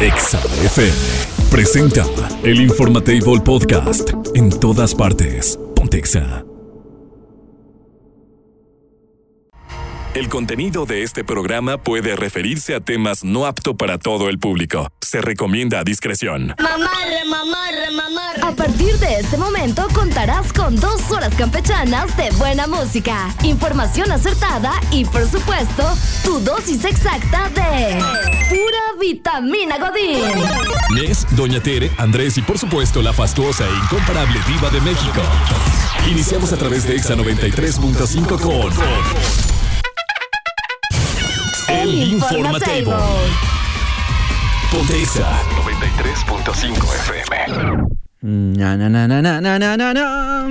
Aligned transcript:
Exa 0.00 0.38
FM 0.62 0.92
presenta 1.50 2.04
el 2.42 2.60
Informatable 2.60 3.40
Podcast 3.42 4.10
en 4.34 4.50
todas 4.50 4.94
partes. 4.94 5.58
Pontexa. 5.74 6.44
El 10.12 10.28
contenido 10.28 10.84
de 10.84 11.02
este 11.02 11.24
programa 11.24 11.78
puede 11.78 12.14
referirse 12.14 12.74
a 12.74 12.80
temas 12.80 13.24
no 13.24 13.46
apto 13.46 13.78
para 13.78 13.98
todo 13.98 14.28
el 14.28 14.38
público. 14.38 14.86
Se 15.00 15.22
recomienda 15.22 15.80
a 15.80 15.84
discreción. 15.84 16.54
Mamarre, 16.58 17.24
mamarre, 17.26 17.90
mamarre. 17.90 18.42
A 18.42 18.52
partir 18.52 18.98
de 18.98 19.20
este 19.20 19.38
momento 19.38 19.85
contarás 20.16 20.50
con 20.50 20.74
dos 20.76 21.10
horas 21.10 21.34
campechanas 21.34 22.16
de 22.16 22.30
buena 22.38 22.66
música, 22.66 23.34
información 23.42 24.10
acertada 24.10 24.72
y, 24.90 25.04
por 25.04 25.28
supuesto, 25.28 25.94
tu 26.24 26.40
dosis 26.40 26.86
exacta 26.86 27.50
de 27.50 27.98
pura 28.48 28.98
vitamina 28.98 29.76
Godín. 29.76 30.22
Nes, 30.94 31.26
Doña 31.32 31.60
Tere, 31.60 31.90
Andrés 31.98 32.38
y 32.38 32.40
por 32.40 32.56
supuesto 32.56 33.02
la 33.02 33.12
fastuosa 33.12 33.66
e 33.68 33.74
incomparable 33.74 34.40
diva 34.46 34.70
de 34.70 34.80
México. 34.80 35.20
Iniciamos 36.08 36.50
a 36.54 36.56
través 36.56 36.88
de 36.88 36.96
Exa 36.96 37.14
93.5 37.14 38.40
con 38.40 38.72
El 41.68 41.94
Informatable. 42.14 42.94
Pontexa 44.72 45.42
93.5 45.62 46.94
FM. 46.94 48.05
Na, 48.22 48.76
na, 48.76 48.88
na, 48.88 49.06
na, 49.06 49.20
na, 49.20 49.40
na, 49.40 49.58
na, 49.58 49.76
na, 49.76 49.92
na. 49.92 50.48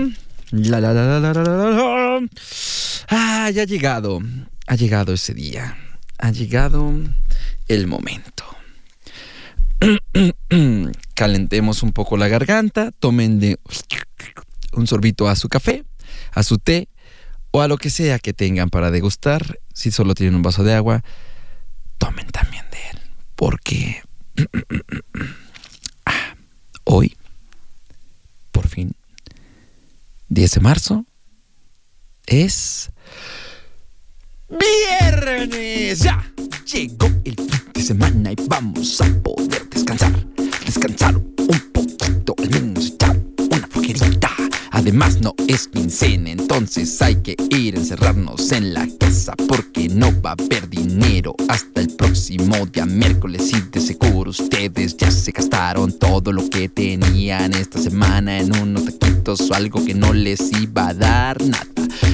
La, 0.52 0.80
la, 0.80 0.94
la, 0.94 1.20
la, 1.20 1.20
la, 1.20 1.34
la, 1.34 1.44
la. 1.44 2.28
Ah, 3.10 3.50
ya 3.50 3.64
ha 3.64 3.66
llegado. 3.66 4.22
Ha 4.68 4.76
llegado 4.76 5.14
ese 5.14 5.34
día. 5.34 5.76
Ha 6.20 6.32
llegado 6.32 6.94
el 7.68 7.88
momento. 7.88 8.46
Calentemos 11.16 11.82
un 11.82 11.92
poco 11.92 12.18
la 12.18 12.28
garganta. 12.28 12.92
Tomen 12.92 13.40
de 13.40 13.60
un 14.74 14.86
sorbito 14.86 15.28
a 15.28 15.36
su 15.36 15.50
café, 15.50 15.86
a 16.34 16.44
su 16.44 16.60
té 16.60 16.88
o 17.50 17.64
a 17.64 17.68
lo 17.68 17.78
que 17.78 17.90
sea 17.90 18.20
que 18.20 18.34
tengan 18.34 18.70
para 18.70 18.92
degustar. 18.92 19.60
Si 19.74 19.90
solo 19.90 20.14
tienen 20.14 20.36
un 20.36 20.44
vaso 20.44 20.64
de 20.64 20.76
agua, 20.76 21.04
tomen 21.98 22.28
también 22.28 22.66
de 22.72 22.78
él. 22.92 23.00
Porque 23.36 24.04
ah, 26.06 26.36
hoy 26.84 27.18
por 28.66 28.74
fin, 28.74 28.96
10 30.30 30.52
de 30.56 30.60
marzo, 30.60 31.06
es 32.26 32.90
viernes. 34.50 36.00
Ya 36.00 36.34
llegó 36.74 37.06
el 37.26 37.36
fin 37.36 37.72
de 37.76 37.84
semana 37.84 38.32
y 38.32 38.36
vamos 38.48 39.00
a 39.02 39.22
poder 39.22 39.70
descansar. 39.70 40.14
Descansar 40.66 41.16
un 41.16 41.72
poquito, 41.72 42.34
al 42.40 42.50
menos. 42.50 42.75
Además 44.86 45.20
no 45.20 45.34
es 45.48 45.68
quincena, 45.68 46.30
entonces 46.30 47.02
hay 47.02 47.16
que 47.16 47.36
ir 47.50 47.76
a 47.76 47.80
encerrarnos 47.80 48.52
en 48.52 48.76
la 48.76 48.88
casa 49.00 49.34
porque 49.48 49.90
no 49.90 50.14
va 50.22 50.30
a 50.30 50.34
haber 50.34 50.70
dinero 50.70 51.36
hasta 51.50 51.82
el 51.82 51.90
próximo 51.96 52.68
día 52.68 52.86
miércoles 52.86 53.52
y 53.52 53.62
de 53.62 53.80
seguro 53.80 54.30
ustedes 54.30 54.96
ya 54.96 55.10
se 55.10 55.32
gastaron 55.32 55.92
todo 55.98 56.32
lo 56.32 56.48
que 56.52 56.70
tenían 56.70 57.56
esta 57.56 57.82
semana 57.82 58.38
en 58.38 58.56
unos 58.56 58.86
taquitos 58.86 59.50
o 59.50 59.56
algo 59.56 59.84
que 59.84 59.96
no 59.96 60.14
les 60.14 60.52
iba 60.54 60.90
a 60.90 60.94
dar 60.94 61.44
nada. 61.44 61.66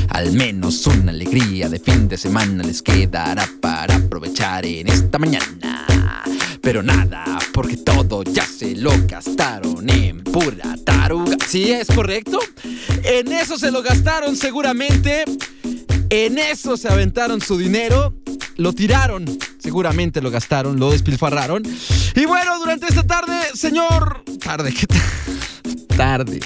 Al 0.08 0.32
menos 0.32 0.88
una 0.88 1.12
alegría 1.12 1.68
de 1.68 1.78
fin 1.78 2.08
de 2.08 2.16
semana 2.16 2.64
les 2.64 2.82
quedará 2.82 3.50
para 3.60 3.98
aprovechar 3.98 4.66
en 4.66 4.88
esta 4.88 5.20
mañana. 5.20 5.88
Pero 6.62 6.82
nada, 6.82 7.38
porque 7.54 7.76
todo 7.76 8.24
ya 8.24 8.46
se 8.46 8.76
lo 8.76 8.92
gastaron 9.08 9.90
en 9.90 10.24
pura 10.24 10.78
taruga. 10.86 11.36
¿Sí 11.48 11.72
es 11.72 11.88
correcto? 11.88 12.40
En 13.04 13.32
eso 13.32 13.58
se 13.58 13.72
lo 13.72 13.82
gastaron 13.82 14.36
seguramente. 14.36 15.26
En 16.10 16.38
eso 16.38 16.78
se 16.78 16.90
aventaron 16.90 17.42
su 17.42 17.58
dinero. 17.58 18.14
Lo 18.58 18.74
tiraron. 18.74 19.26
Seguramente 19.60 20.22
lo 20.22 20.32
gastaron, 20.32 20.80
lo 20.80 20.92
despilfarraron. 20.92 21.64
Y 22.16 22.26
bueno, 22.26 22.60
durante 22.60 22.88
esta 22.88 23.04
tarde, 23.04 23.34
señor... 23.54 24.24
Tarde, 24.40 24.74
¿qué? 24.74 24.88
Tarde. 25.96 26.40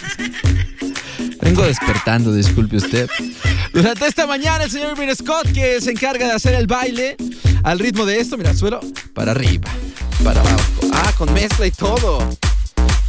Vengo 1.41 1.63
despertando, 1.63 2.34
disculpe 2.34 2.78
usted. 2.78 3.09
Durante 3.73 4.07
esta 4.07 4.25
mañana, 4.25 4.63
el 4.63 4.72
señor 4.72 4.97
Irving 4.97 5.13
Scott, 5.13 5.51
que 5.51 5.79
se 5.81 5.91
encarga 5.91 6.25
de 6.28 6.34
hacer 6.34 6.56
el 6.56 6.67
baile 6.67 7.17
al 7.63 7.79
ritmo 7.79 8.06
de 8.06 8.19
esto, 8.19 8.38
mira, 8.38 8.53
suelo, 8.53 8.79
para 9.13 9.31
arriba, 9.31 9.69
para 10.23 10.40
abajo. 10.41 10.63
Ah, 10.94 11.13
con 11.17 11.34
mezcla 11.34 11.67
y 11.67 11.72
todo. 11.72 12.19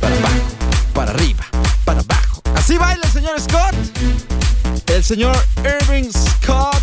Para 0.00 0.16
abajo, 0.16 0.56
Así 2.66 2.78
baila 2.78 3.00
el 3.04 3.12
señor 3.12 3.41
Scott. 3.41 3.77
El 4.87 5.04
señor 5.04 5.37
Irving 5.59 6.10
Scott 6.10 6.82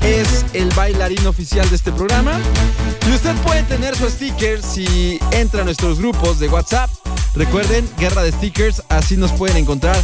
es 0.00 0.44
el 0.52 0.68
bailarín 0.74 1.26
oficial 1.26 1.68
de 1.68 1.74
este 1.74 1.90
programa. 1.90 2.38
Y 3.08 3.12
usted 3.12 3.34
puede 3.38 3.64
tener 3.64 3.96
su 3.96 4.08
sticker 4.08 4.62
si 4.62 5.18
entra 5.32 5.62
a 5.62 5.64
nuestros 5.64 5.98
grupos 5.98 6.38
de 6.38 6.48
WhatsApp. 6.48 6.88
Recuerden, 7.34 7.90
guerra 7.98 8.22
de 8.22 8.30
stickers, 8.30 8.84
así 8.88 9.16
nos 9.16 9.32
pueden 9.32 9.56
encontrar 9.56 9.96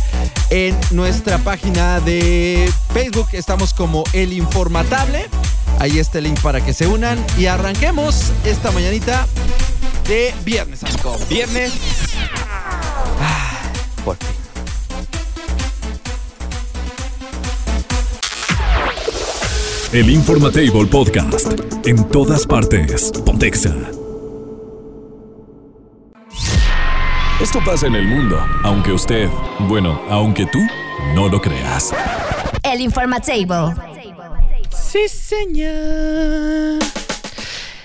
en 0.51 0.77
nuestra 0.91 1.39
página 1.39 2.01
de 2.01 2.69
Facebook. 2.93 3.29
Estamos 3.31 3.75
como 3.75 4.03
El 4.13 4.33
Informatable. 4.33 5.29
Ahí 5.79 6.01
está 6.01 6.19
el 6.19 6.25
link 6.25 6.41
para 6.41 6.65
que 6.65 6.75
se 6.75 6.89
unan 6.89 7.25
y 7.39 7.47
arranquemos 7.47 8.33
esta 8.45 8.73
mañanita 8.73 9.29
de 10.09 10.35
viernes, 10.45 10.83
amigo. 10.83 11.17
Viernes. 11.29 11.75
Ah, 13.21 13.71
por 14.05 14.17
fin. 14.17 14.42
El 19.93 20.09
Informatable 20.09 20.87
Podcast 20.87 21.53
en 21.85 22.09
todas 22.09 22.47
partes. 22.47 23.13
Pontexa. 23.27 23.75
Esto 27.43 27.59
pasa 27.63 27.89
en 27.89 27.97
el 27.97 28.07
mundo, 28.07 28.39
aunque 28.63 28.91
usted, 28.91 29.29
bueno, 29.69 30.01
aunque 30.09 30.47
tú 30.47 30.61
no 31.15 31.29
lo 31.29 31.43
creas. 31.43 31.93
El 32.63 32.81
Informatable. 32.81 33.75
Sí, 34.71 35.09
señor. 35.09 36.79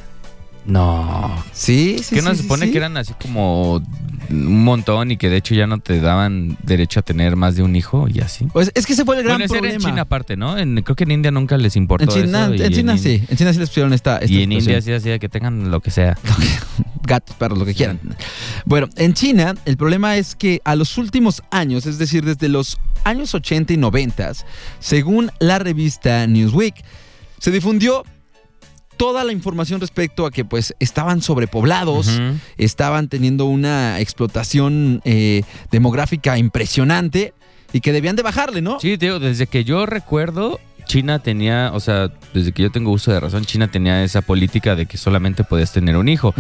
No. 0.65 1.43
Sí, 1.51 1.97
sí, 2.03 2.15
¿Qué 2.15 2.21
no 2.21 2.31
sí, 2.31 2.37
se 2.37 2.41
supone 2.43 2.65
sí. 2.67 2.71
que 2.71 2.77
eran 2.77 2.95
así 2.97 3.13
como 3.21 3.81
un 4.29 4.63
montón 4.63 5.11
y 5.11 5.17
que 5.17 5.29
de 5.29 5.35
hecho 5.37 5.53
ya 5.55 5.67
no 5.67 5.79
te 5.79 5.99
daban 5.99 6.57
derecho 6.63 7.01
a 7.01 7.03
tener 7.03 7.35
más 7.35 7.55
de 7.55 7.63
un 7.63 7.75
hijo 7.75 8.07
y 8.07 8.21
así? 8.21 8.45
Pues 8.53 8.71
es 8.73 8.85
que 8.85 8.93
ese 8.93 9.03
fue 9.03 9.17
el 9.17 9.23
gran 9.23 9.33
Bueno, 9.39 9.45
ese 9.45 9.53
era 9.55 9.61
problema. 9.61 9.83
en 9.83 9.89
China 9.91 10.01
aparte, 10.03 10.37
¿no? 10.37 10.57
En- 10.57 10.81
creo 10.83 10.95
que 10.95 11.03
en 11.03 11.11
India 11.11 11.31
nunca 11.31 11.57
les 11.57 11.75
importó 11.75 12.03
En 12.15 12.23
China, 12.25 12.45
eso. 12.45 12.55
y 12.55 12.61
en 12.61 12.71
China 12.73 12.93
In- 12.93 12.99
sí, 12.99 13.23
en 13.27 13.37
China 13.37 13.51
sí 13.53 13.59
les 13.59 13.69
pusieron 13.69 13.91
esta, 13.93 14.17
esta 14.19 14.33
Y 14.33 14.43
en 14.43 14.51
India 14.53 14.81
sí, 14.81 14.91
de 14.91 15.19
que 15.19 15.29
tengan 15.29 15.69
lo 15.69 15.81
que 15.81 15.91
sea. 15.91 16.17
gatos, 17.05 17.35
perros, 17.35 17.59
lo 17.59 17.65
que 17.65 17.73
quieran. 17.73 17.99
Bueno, 18.65 18.87
en 18.95 19.13
China 19.13 19.55
el 19.65 19.75
problema 19.75 20.15
es 20.15 20.35
que 20.35 20.61
a 20.63 20.75
los 20.77 20.97
últimos 20.97 21.43
años, 21.51 21.85
es 21.85 21.97
decir, 21.97 22.23
desde 22.23 22.47
los 22.47 22.79
años 23.03 23.33
80 23.35 23.73
y 23.73 23.77
90, 23.77 24.31
según 24.79 25.29
la 25.39 25.59
revista 25.59 26.25
Newsweek, 26.25 26.75
se 27.39 27.51
difundió 27.51 28.05
toda 28.97 29.23
la 29.23 29.31
información 29.31 29.81
respecto 29.81 30.25
a 30.25 30.31
que 30.31 30.45
pues 30.45 30.75
estaban 30.79 31.21
sobrepoblados, 31.21 32.09
estaban 32.57 33.09
teniendo 33.09 33.45
una 33.45 33.99
explotación 33.99 35.01
eh, 35.05 35.43
demográfica 35.71 36.37
impresionante 36.37 37.33
y 37.73 37.81
que 37.81 37.91
debían 37.91 38.15
de 38.15 38.23
bajarle, 38.23 38.61
¿no? 38.61 38.79
Sí, 38.79 38.97
digo, 38.97 39.19
desde 39.19 39.47
que 39.47 39.63
yo 39.63 39.85
recuerdo, 39.85 40.59
China 40.85 41.19
tenía, 41.19 41.71
o 41.73 41.79
sea, 41.79 42.11
desde 42.33 42.51
que 42.51 42.63
yo 42.63 42.71
tengo 42.71 42.91
uso 42.91 43.11
de 43.11 43.19
razón, 43.19 43.45
China 43.45 43.67
tenía 43.69 44.03
esa 44.03 44.21
política 44.21 44.75
de 44.75 44.85
que 44.85 44.97
solamente 44.97 45.43
podías 45.43 45.71
tener 45.71 45.97
un 45.97 46.07
hijo. 46.09 46.33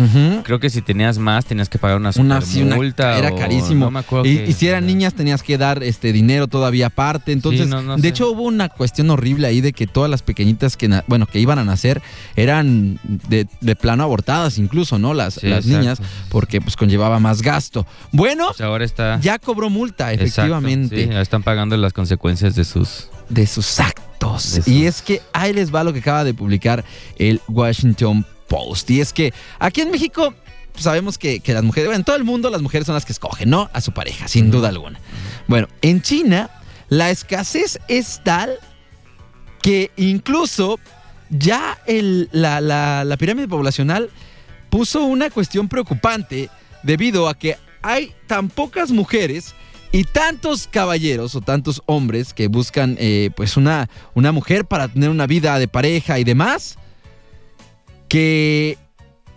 Creo 0.43 0.59
que 0.59 0.69
si 0.69 0.81
tenías 0.81 1.17
más 1.17 1.45
tenías 1.45 1.69
que 1.69 1.77
pagar 1.79 1.97
una 1.97 2.11
Una, 2.17 2.41
super 2.41 2.41
sí, 2.43 2.61
una- 2.61 2.75
multa. 2.75 3.17
era 3.17 3.31
o- 3.31 3.35
carísimo. 3.37 3.85
no 3.85 3.91
me 3.91 3.99
acuerdo 3.99 4.27
y, 4.27 4.51
si 4.53 4.67
eran 4.67 4.85
niñas 4.85 5.13
tenías 5.13 5.43
que 5.43 5.57
dar 5.57 5.83
este 5.83 6.11
dinero 6.13 6.47
todavía 6.47 6.87
aparte. 6.87 7.31
Entonces, 7.31 7.67
no, 7.67 7.81
no 7.81 7.95
de 7.95 8.01
sé. 8.01 8.07
hecho 8.09 8.29
hubo 8.31 8.43
una 8.43 8.69
cuestión 8.69 9.09
horrible 9.09 9.47
ahí 9.47 9.61
de 9.61 9.73
que 9.73 9.87
todas 9.87 10.09
las 10.09 10.21
pequeñitas 10.21 10.77
que 10.77 11.01
bueno 11.07 11.25
que 11.25 11.39
iban 11.39 11.59
a 11.59 11.63
nacer 11.63 12.01
eran 12.35 12.99
de, 13.03 13.47
de 13.61 13.75
plano 13.75 14.03
abortadas 14.03 14.57
incluso, 14.57 14.99
¿no? 14.99 15.13
Las, 15.13 15.35
Sí, 15.35 15.47
las 15.47 15.65
exacto. 15.65 15.79
niñas 15.79 16.01
porque 16.29 16.61
pues 16.61 16.75
conllevaba 16.75 17.19
más 17.19 17.41
gasto. 17.41 17.85
Bueno, 18.11 18.53
sea, 18.53 18.67
ahora 18.67 18.85
está. 18.85 19.19
ya 19.19 19.39
cobró 19.39 19.69
multa 19.69 20.11
Exacto, 20.11 20.23
efectivamente 20.23 21.03
sí, 21.05 21.09
ya 21.09 21.21
están 21.21 21.43
pagando 21.43 21.75
las 21.77 21.93
consecuencias 21.93 22.55
de 22.55 22.63
sus. 22.65 23.07
De 23.29 23.47
sus 23.47 23.79
actos. 23.79 24.53
De 24.55 24.61
sus- 24.61 24.67
Y 24.67 24.85
es 24.85 25.01
que 25.01 25.21
ahí 25.33 25.53
les 25.53 25.73
va 25.73 25.83
lo 25.83 25.93
que 25.93 25.99
acaba 25.99 26.23
de 26.23 26.33
publicar 26.33 26.83
el 27.17 27.41
Washington 27.47 28.25
Post. 28.47 28.89
Y 28.91 29.01
es 29.01 29.11
que 29.13 29.33
aquí 29.59 29.81
en 29.81 29.91
México 29.91 30.33
sabemos 30.75 31.17
que, 31.17 31.39
que 31.39 31.53
las 31.53 31.63
mujeres, 31.63 31.87
bueno, 31.87 31.99
en 31.99 32.03
todo 32.03 32.15
el 32.15 32.23
mundo 32.23 32.49
las 32.49 32.61
mujeres 32.61 32.85
son 32.85 32.95
las 32.95 33.05
que 33.05 33.11
escogen, 33.13 33.49
¿no? 33.49 33.69
A 33.73 33.81
su 33.81 33.91
pareja, 33.91 34.27
sin 34.27 34.49
duda 34.51 34.69
alguna. 34.69 34.99
Bueno, 35.47 35.67
en 35.81 36.01
China 36.01 36.49
la 36.89 37.09
escasez 37.09 37.79
es 37.87 38.21
tal 38.23 38.57
que 39.61 39.91
incluso 39.97 40.79
ya 41.29 41.79
el- 41.87 42.29
la, 42.31 42.59
la- 42.61 43.03
la 43.05 43.17
pirámide 43.17 43.47
poblacional 43.47 44.09
puso 44.69 45.03
una 45.03 45.29
cuestión 45.29 45.67
preocupante 45.69 46.49
debido 46.83 47.29
a 47.29 47.37
que 47.37 47.57
hay 47.81 48.13
tan 48.27 48.49
pocas 48.49 48.91
mujeres 48.91 49.53
y 49.93 50.05
tantos 50.05 50.67
caballeros 50.67 51.35
o 51.35 51.41
tantos 51.41 51.83
hombres 51.85 52.33
que 52.33 52.47
buscan 52.47 52.97
eh, 52.99 53.29
pues 53.35 53.57
una, 53.57 53.91
una 54.15 54.31
mujer 54.31 54.65
para 54.65 54.87
tener 54.87 55.11
una 55.11 55.27
vida 55.27 55.59
de 55.59 55.67
pareja 55.67 56.17
y 56.17 56.23
demás, 56.23 56.79
que 58.09 58.79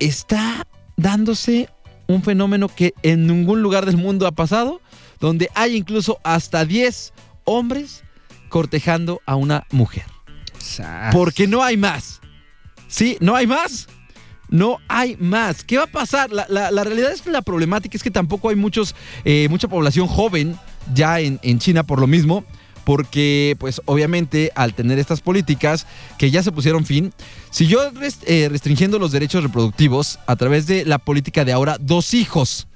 está 0.01 0.67
dándose 0.97 1.69
un 2.07 2.23
fenómeno 2.23 2.69
que 2.69 2.95
en 3.03 3.27
ningún 3.27 3.61
lugar 3.61 3.85
del 3.85 3.99
mundo 3.99 4.27
ha 4.27 4.33
pasado, 4.33 4.81
donde 5.21 5.51
hay 5.55 5.77
incluso 5.77 6.19
hasta 6.25 6.65
10 6.65 7.13
hombres 7.45 8.03
cortejando 8.49 9.21
a 9.27 9.37
una 9.37 9.67
mujer. 9.71 10.07
Porque 11.13 11.47
no 11.47 11.63
hay 11.63 11.77
más. 11.77 12.23
¿Sí? 12.89 13.19
¿No 13.21 13.37
hay 13.37 13.47
más? 13.47 13.89
No 14.49 14.79
hay 14.89 15.17
más. 15.19 15.65
¿Qué 15.65 15.77
va 15.79 15.85
a 15.85 15.89
pasar? 15.89 16.31
La, 16.33 16.47
la- 16.49 16.71
la 16.71 16.85
realidad 16.85 17.13
es 17.13 17.23
que 17.23 17.31
la 17.31 17.43
problemática 17.43 17.97
es 17.97 18.03
que 18.03 18.11
tampoco 18.11 18.49
hay 18.49 18.57
muchos, 18.57 18.95
eh, 19.25 19.49
mucha 19.51 19.69
población 19.69 20.07
joven 20.07 20.57
ya 20.95 21.21
en, 21.21 21.39
en 21.43 21.59
China 21.59 21.83
por 21.83 22.01
lo 22.01 22.07
mismo. 22.07 22.45
Porque, 22.85 23.57
pues, 23.59 23.83
obviamente, 23.87 24.53
al 24.55 24.73
tener 24.73 25.01
estas 25.01 25.21
políticas 25.21 25.89
que 26.19 26.31
ya 26.31 26.45
se 26.45 26.53
pusieron 26.53 26.87
fin, 26.87 27.13
siguió 27.51 27.91
rest- 27.93 28.23
eh, 28.29 28.49
restringiendo 28.49 29.01
los 29.01 29.11
derechos 29.11 29.43
reproductivos 29.43 30.21
a 30.29 30.37
través 30.37 30.69
de 30.69 30.85
la 30.85 30.99
política 30.99 31.45
de 31.45 31.53
ahora 31.53 31.79
dos 31.81 32.15
hijos, 32.15 32.69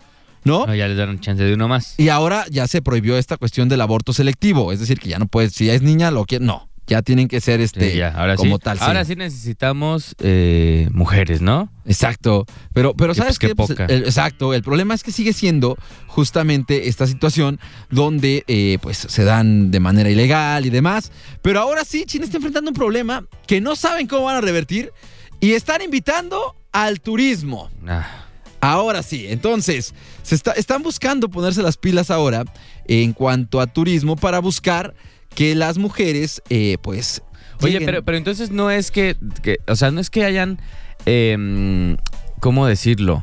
¿no? 0.42 0.66
No, 0.66 0.74
ya 0.74 0.88
les 0.88 0.96
dieron 0.96 1.20
chance 1.20 1.44
de 1.44 1.54
uno 1.54 1.68
más. 1.68 1.94
Y 1.96 2.08
ahora 2.08 2.44
ya 2.50 2.66
se 2.66 2.82
prohibió 2.82 3.16
esta 3.18 3.36
cuestión 3.36 3.68
del 3.68 3.80
aborto 3.82 4.12
selectivo. 4.12 4.72
Es 4.72 4.80
decir, 4.80 4.98
que 4.98 5.10
ya 5.10 5.20
no 5.20 5.26
puedes, 5.26 5.52
si 5.52 5.70
es 5.70 5.80
niña, 5.80 6.10
lo 6.10 6.24
que 6.24 6.40
no. 6.40 6.68
Ya 6.86 7.02
tienen 7.02 7.28
que 7.28 7.40
ser 7.40 7.60
este 7.60 7.92
Sí, 7.92 7.98
ya, 7.98 8.08
ahora 8.08 8.34
como 8.34 8.56
sí. 8.56 8.62
tal. 8.64 8.76
Ahora 8.80 9.04
sí 9.04 9.14
necesitamos 9.14 10.16
eh, 10.18 10.88
mujeres, 10.92 11.40
¿no? 11.40 11.70
Exacto. 11.86 12.46
Pero, 12.72 12.94
pero 12.94 13.12
Y 13.12 13.14
¿sabes 13.14 13.30
pues 13.32 13.38
qué 13.38 13.46
qué? 13.48 13.54
Pues, 13.54 13.68
poca. 13.70 13.84
el- 13.86 14.02
exacto. 14.04 14.54
El 14.54 14.62
problema 14.62 14.94
es 14.94 15.04
que 15.04 15.12
sigue 15.12 15.32
siendo 15.32 15.78
justamente 16.08 16.88
esta 16.88 17.06
situación 17.06 17.60
donde 17.90 18.42
eh, 18.48 18.78
pues 18.82 18.96
se 18.98 19.22
dan 19.24 19.70
de 19.70 19.78
manera 19.78 20.10
ilegal 20.10 20.66
y 20.66 20.70
demás. 20.70 21.12
Pero 21.42 21.60
ahora 21.60 21.84
sí, 21.84 22.04
China 22.06 22.24
está 22.24 22.38
enfrentando 22.38 22.70
un 22.70 22.76
problema 22.76 23.24
que 23.46 23.60
no 23.60 23.76
saben 23.76 24.08
cómo 24.08 24.24
van 24.24 24.36
a 24.36 24.40
revertir 24.40 24.92
y 25.38 25.52
están 25.52 25.82
invitando 25.82 26.56
al 26.72 27.00
turismo. 27.00 27.70
Ah, 27.86 28.26
Ahora 28.62 29.02
sí, 29.02 29.24
entonces, 29.28 29.94
se 30.22 30.34
está- 30.34 30.52
están 30.52 30.82
buscando 30.82 31.30
ponerse 31.30 31.62
las 31.62 31.78
pilas 31.78 32.10
ahora 32.10 32.44
en 32.86 33.12
cuanto 33.14 33.58
a 33.60 33.66
turismo 33.66 34.16
para 34.16 34.38
buscar 34.40 34.92
que 35.34 35.54
las 35.54 35.78
mujeres, 35.78 36.42
eh, 36.50 36.76
pues... 36.82 37.22
Oye, 37.62 37.74
lleguen- 37.78 37.86
pero, 37.86 38.04
pero 38.04 38.16
entonces 38.18 38.50
no 38.50 38.70
es 38.70 38.90
que, 38.90 39.16
que- 39.42 39.58
o 39.68 39.76
sea, 39.76 39.90
no 39.90 40.00
es 40.00 40.08
que 40.10 40.24
hayan, 40.24 40.58
em, 41.06 41.96
¿cómo 42.40 42.66
decirlo? 42.66 43.22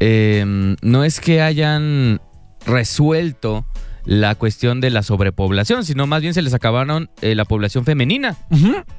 Em, 0.00 0.76
no 0.82 1.04
es 1.04 1.20
que 1.20 1.40
hayan 1.40 2.20
resuelto 2.66 3.64
la 4.04 4.34
cuestión 4.34 4.80
de 4.80 4.90
la 4.90 5.02
sobrepoblación, 5.02 5.84
sino 5.84 6.06
más 6.06 6.20
bien 6.20 6.34
se 6.34 6.42
les 6.42 6.52
acabaron 6.52 7.08
eh, 7.22 7.34
la 7.34 7.44
población 7.44 7.84
femenina. 7.84 8.36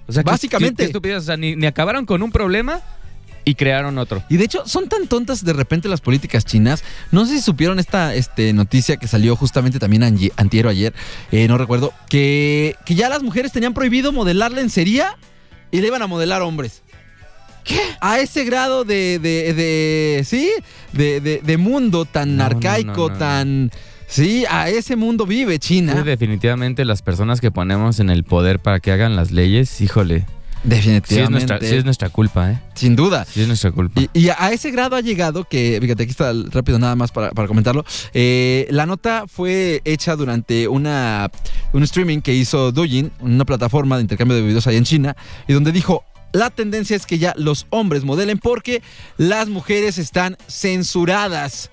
O 0.07 0.11
sea, 0.11 0.23
Básicamente. 0.23 0.75
qué- 0.75 0.77
qué 0.77 0.85
estupidez, 0.85 1.17
o 1.17 1.21
sea, 1.25 1.37
ni, 1.37 1.55
ni 1.55 1.67
acabaron 1.67 2.05
con 2.05 2.23
un 2.23 2.31
problema 2.31 2.81
y 3.45 3.55
crearon 3.55 3.97
otro. 3.99 4.23
Y 4.27 4.37
de 4.37 4.45
hecho, 4.45 4.63
son 4.67 4.89
tan 4.89 5.07
tontas 5.07 5.45
de 5.45 5.53
repente 5.53 5.87
las 5.87 6.01
políticas 6.01 6.43
chinas. 6.45 6.83
No 7.11 7.25
sé 7.25 7.35
si 7.37 7.41
supieron 7.41 7.77
esta 7.79 8.15
este, 8.15 8.51
noticia 8.53 8.97
que 8.97 9.07
salió 9.07 9.35
justamente 9.35 9.77
también 9.79 10.01
anye- 10.01 10.31
antier 10.35 10.65
o 10.65 10.69
ayer, 10.69 10.93
eh, 11.31 11.47
no 11.47 11.57
recuerdo, 11.57 11.93
que, 12.09 12.75
que 12.85 12.95
ya 12.95 13.07
las 13.07 13.21
mujeres 13.23 13.51
tenían 13.51 13.73
prohibido 13.73 14.11
modelar 14.11 14.51
lencería 14.51 15.15
y 15.71 15.79
le 15.81 15.87
iban 15.87 16.01
a 16.01 16.07
modelar 16.07 16.41
hombres. 16.41 16.81
¿Qué? 17.63 17.79
A 18.01 18.19
ese 18.19 18.43
grado 18.45 18.83
de, 18.83 19.19
de, 19.19 19.53
de- 19.53 20.23
sí, 20.23 20.51
de, 20.93 21.19
de- 21.21 21.41
de 21.43 21.57
mundo 21.57 22.05
tan 22.05 22.37
no, 22.37 22.43
arcaico, 22.45 23.07
no, 23.07 23.09
no. 23.09 23.17
tan... 23.17 23.71
Sí, 24.07 24.45
a 24.49 24.69
ese 24.69 24.95
mundo 24.95 25.25
vive 25.25 25.57
China. 25.57 25.95
Sí, 25.97 26.03
definitivamente 26.03 26.85
las 26.85 27.01
personas 27.01 27.41
que 27.41 27.49
ponemos 27.49 27.99
en 27.99 28.11
el 28.11 28.23
poder 28.23 28.59
para 28.59 28.79
que 28.79 28.91
hagan 28.91 29.15
las 29.15 29.31
leyes, 29.31 29.81
híjole, 29.81 30.25
sí 30.65 30.69
es 30.69 30.85
Definitivamente. 30.85 31.31
nuestra, 31.31 31.59
sí 31.59 31.75
es 31.75 31.85
nuestra 31.85 32.09
culpa, 32.09 32.51
¿eh? 32.51 32.59
Sin 32.73 32.95
duda. 32.95 33.25
Sí 33.25 33.41
es 33.41 33.47
nuestra 33.47 33.71
culpa. 33.71 34.01
Y, 34.01 34.09
y 34.13 34.29
a 34.29 34.51
ese 34.51 34.71
grado 34.71 34.95
ha 34.95 35.01
llegado 35.01 35.43
que, 35.43 35.77
fíjate, 35.81 36.03
aquí 36.03 36.11
está 36.11 36.33
rápido 36.51 36.79
nada 36.79 36.95
más 36.95 37.11
para, 37.11 37.31
para 37.31 37.47
comentarlo. 37.47 37.85
Eh, 38.13 38.67
la 38.71 38.85
nota 38.85 39.25
fue 39.27 39.81
hecha 39.85 40.15
durante 40.15 40.67
una, 40.67 41.29
un 41.73 41.83
streaming 41.83 42.21
que 42.21 42.33
hizo 42.33 42.71
Douyin, 42.71 43.11
una 43.21 43.45
plataforma 43.45 43.97
de 43.97 44.01
intercambio 44.01 44.35
de 44.35 44.43
videos 44.43 44.67
ahí 44.67 44.77
en 44.77 44.83
China, 44.85 45.15
y 45.47 45.53
donde 45.53 45.71
dijo, 45.71 46.03
la 46.33 46.49
tendencia 46.49 46.95
es 46.95 47.05
que 47.05 47.17
ya 47.17 47.33
los 47.37 47.67
hombres 47.69 48.03
modelen 48.03 48.39
porque 48.39 48.81
las 49.17 49.47
mujeres 49.47 49.97
están 49.97 50.35
censuradas 50.47 51.69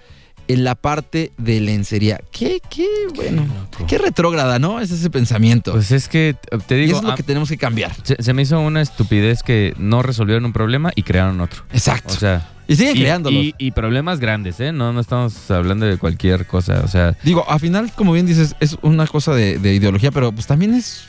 en 0.53 0.65
la 0.65 0.75
parte 0.75 1.33
de 1.39 1.61
lencería. 1.61 2.21
Qué, 2.31 2.61
qué, 2.71 2.87
bueno, 3.15 3.47
qué 3.87 3.99
retrógrada, 3.99 4.59
¿no? 4.59 4.81
Es 4.81 4.91
ese 4.91 5.11
pensamiento. 5.11 5.73
Pues 5.73 5.91
es 5.93 6.09
que 6.09 6.37
te 6.67 6.77
y 6.77 6.81
digo, 6.87 6.93
eso 6.93 6.99
es 6.99 7.05
lo 7.05 7.13
ah, 7.13 7.17
que 7.17 7.23
tenemos 7.23 7.49
que 7.49 7.57
cambiar. 7.59 7.93
se, 8.03 8.17
se 8.23 8.33
me 8.33 8.43
hizo 8.43 8.59
una 8.61 8.81
estupidez 8.81 9.43
que 9.43 9.75
no 9.79 10.03
resolvieron 10.03 10.45
un 10.45 10.53
problema 10.53 10.93
y 10.95 11.03
crearon 11.03 11.41
otro. 11.41 11.65
Exacto. 11.73 12.13
O 12.15 12.17
sea, 12.17 12.49
y 12.69 12.77
siguen 12.77 12.97
y, 12.97 13.01
creándolos. 13.01 13.43
y- 13.43 13.55
y 13.59 13.71
problemas 13.73 14.21
grandes, 14.21 14.61
¿eh? 14.61 14.73
No, 14.73 14.93
no 14.93 15.01
estamos 15.01 15.51
hablando 15.51 15.85
de 15.87 15.99
cualquier 15.99 16.47
cosa. 16.47 16.83
O 16.85 16.89
sea, 16.89 17.17
Digo, 17.25 17.45
al 17.51 17.61
final, 17.61 17.91
como 17.95 18.13
bien 18.13 18.27
dices, 18.27 18.55
es 18.61 18.77
una 18.83 19.07
cosa 19.07 19.35
de, 19.35 19.59
de 19.59 19.75
ideología, 19.75 20.11
pero 20.11 20.33
pues 20.33 20.47
también 20.47 20.75
es... 20.75 21.05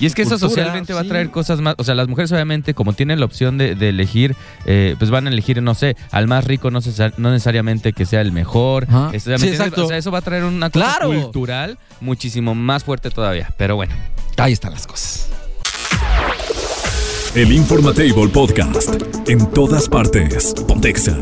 y 0.00 0.06
es 0.06 0.14
que 0.14 0.22
eso 0.22 0.38
socialmente 0.38 0.92
va 0.92 1.00
a 1.00 1.04
traer 1.04 1.30
cosas 1.30 1.60
más. 1.60 1.74
O 1.78 1.84
sea, 1.84 1.94
las 1.94 2.08
mujeres, 2.08 2.32
obviamente, 2.32 2.74
como 2.74 2.92
tienen 2.92 3.20
la 3.20 3.26
opción 3.26 3.58
de, 3.58 3.74
de 3.74 3.88
elegir, 3.90 4.34
eh, 4.66 4.96
pues 4.98 5.10
van 5.10 5.26
a 5.26 5.30
elegir, 5.30 5.62
no 5.62 5.74
sé, 5.74 5.96
al 6.10 6.26
más 6.26 6.44
rico, 6.44 6.70
no, 6.70 6.80
cesa- 6.80 7.12
no 7.18 7.30
necesariamente 7.30 7.92
que 7.92 8.06
sea 8.06 8.20
el 8.20 8.32
mejor. 8.32 8.86
Ajá. 8.88 9.10
Es- 9.12 9.22
Sí, 9.24 9.28
¿me 9.28 9.34
entiendes? 9.36 9.60
exacto. 9.60 9.84
O 9.84 9.88
sea, 9.88 9.96
eso 9.96 10.10
va 10.10 10.18
a 10.18 10.22
traer 10.22 10.44
una 10.44 10.70
cosa 10.70 10.96
¡Claro! 10.98 11.22
cultural 11.22 11.78
muchísimo 12.00 12.54
más 12.54 12.84
fuerte 12.84 13.10
todavía. 13.10 13.50
Pero 13.56 13.76
bueno. 13.76 13.94
Ahí 14.38 14.52
están 14.52 14.72
las 14.72 14.86
cosas. 14.86 15.28
El 17.34 17.52
Informatable 17.52 18.28
Podcast. 18.28 18.94
En 19.26 19.46
todas 19.52 19.88
partes. 19.88 20.52
Pontexa. 20.68 21.16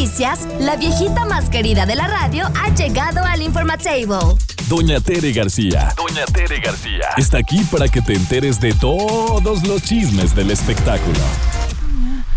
Noticias, 0.00 0.48
la 0.58 0.76
viejita 0.76 1.26
más 1.26 1.50
querida 1.50 1.84
de 1.84 1.94
la 1.94 2.06
radio 2.08 2.50
ha 2.58 2.74
llegado 2.74 3.22
al 3.22 3.42
Informatable. 3.42 4.16
Doña 4.66 4.98
Tere 4.98 5.30
García. 5.30 5.92
Doña 5.94 6.24
Tere 6.24 6.58
García. 6.58 7.06
Está 7.18 7.36
aquí 7.38 7.58
para 7.70 7.86
que 7.86 8.00
te 8.00 8.14
enteres 8.14 8.58
de 8.60 8.72
todos 8.72 9.62
los 9.66 9.82
chismes 9.82 10.34
del 10.34 10.52
espectáculo. 10.52 11.18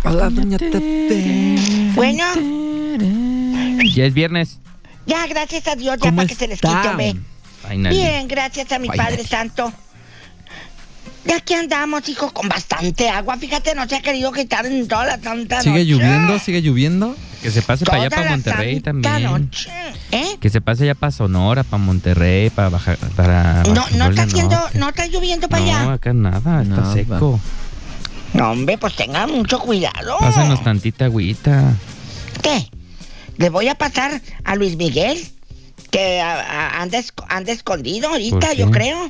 Hola, 0.04 0.30
doña 0.30 0.58
Tete. 0.58 1.56
Bueno, 1.96 2.26
Ya 3.96 4.06
es 4.08 4.14
viernes. 4.14 4.60
ya 5.06 5.26
gracias 5.28 5.66
a 5.70 5.76
Dios, 5.78 5.96
ya 5.96 6.10
¿Cómo 6.10 6.18
para 6.18 6.28
que 6.28 6.36
se 6.36 6.50
les 6.50 6.60
quite, 6.60 6.76
hombre. 6.90 7.16
Bien, 7.92 8.28
gracias 8.28 8.70
a 8.74 8.80
mi 8.80 8.90
Ay, 8.92 8.98
Padre 8.98 9.12
nadie. 9.14 9.28
Santo. 9.28 9.72
Ya 11.24 11.38
aquí 11.38 11.54
andamos, 11.54 12.10
hijo, 12.10 12.30
con 12.34 12.50
bastante 12.50 13.08
agua. 13.10 13.38
Fíjate, 13.38 13.74
no 13.74 13.88
se 13.88 13.96
ha 13.96 14.02
querido 14.02 14.34
quitar 14.34 14.66
en 14.66 14.86
toda 14.90 15.06
la 15.06 15.18
santa 15.22 15.62
¿Sigue 15.62 15.80
noche. 15.80 15.86
lloviendo? 15.86 16.40
¿Sigue 16.40 16.62
lloviendo? 16.62 17.16
Que 17.44 17.52
se 17.52 17.62
pase 17.62 17.86
para 17.86 18.00
allá, 18.04 18.10
para 18.10 18.30
Monterrey 18.32 18.80
también. 18.80 19.24
noche. 19.24 19.70
¿Eh? 20.12 20.38
Que 20.40 20.50
se 20.50 20.62
pase 20.62 20.86
ya 20.86 20.96
para 20.96 21.12
Sonora, 21.12 21.64
para 21.64 21.84
Monterrey, 21.84 22.50
para 22.50 22.70
bajar, 22.70 22.98
para... 23.16 23.64
No, 23.64 23.74
Baja 23.82 23.98
no 23.98 24.10
está 24.10 24.24
haciendo, 24.24 24.58
no 24.76 24.90
está 24.90 25.06
lloviendo 25.08 25.50
para 25.50 25.66
No, 25.66 25.72
allá. 25.72 25.94
acá 25.94 26.14
nada, 26.14 26.62
está 26.64 26.76
Nada. 26.76 26.94
seco. 26.94 27.40
No, 28.34 28.52
hombre, 28.52 28.78
pues 28.78 28.96
tengan 28.96 29.30
mucho 29.32 29.60
cuidado. 29.60 30.18
Pásanos 30.20 30.64
tantita 30.64 31.06
agüita. 31.06 31.74
¿Qué? 32.42 32.68
Le 33.38 33.50
voy 33.50 33.68
a 33.68 33.76
pasar 33.76 34.22
a 34.46 34.56
Luis 34.56 34.78
Miguel, 34.78 35.18
que 35.92 36.22
a- 36.22 36.40
a- 36.40 36.82
anda, 36.82 36.98
esc- 37.00 37.26
anda 37.28 37.52
escondido 37.52 38.10
ahorita, 38.10 38.40
¿Por 38.48 38.56
yo 38.56 38.72
creo. 38.72 39.10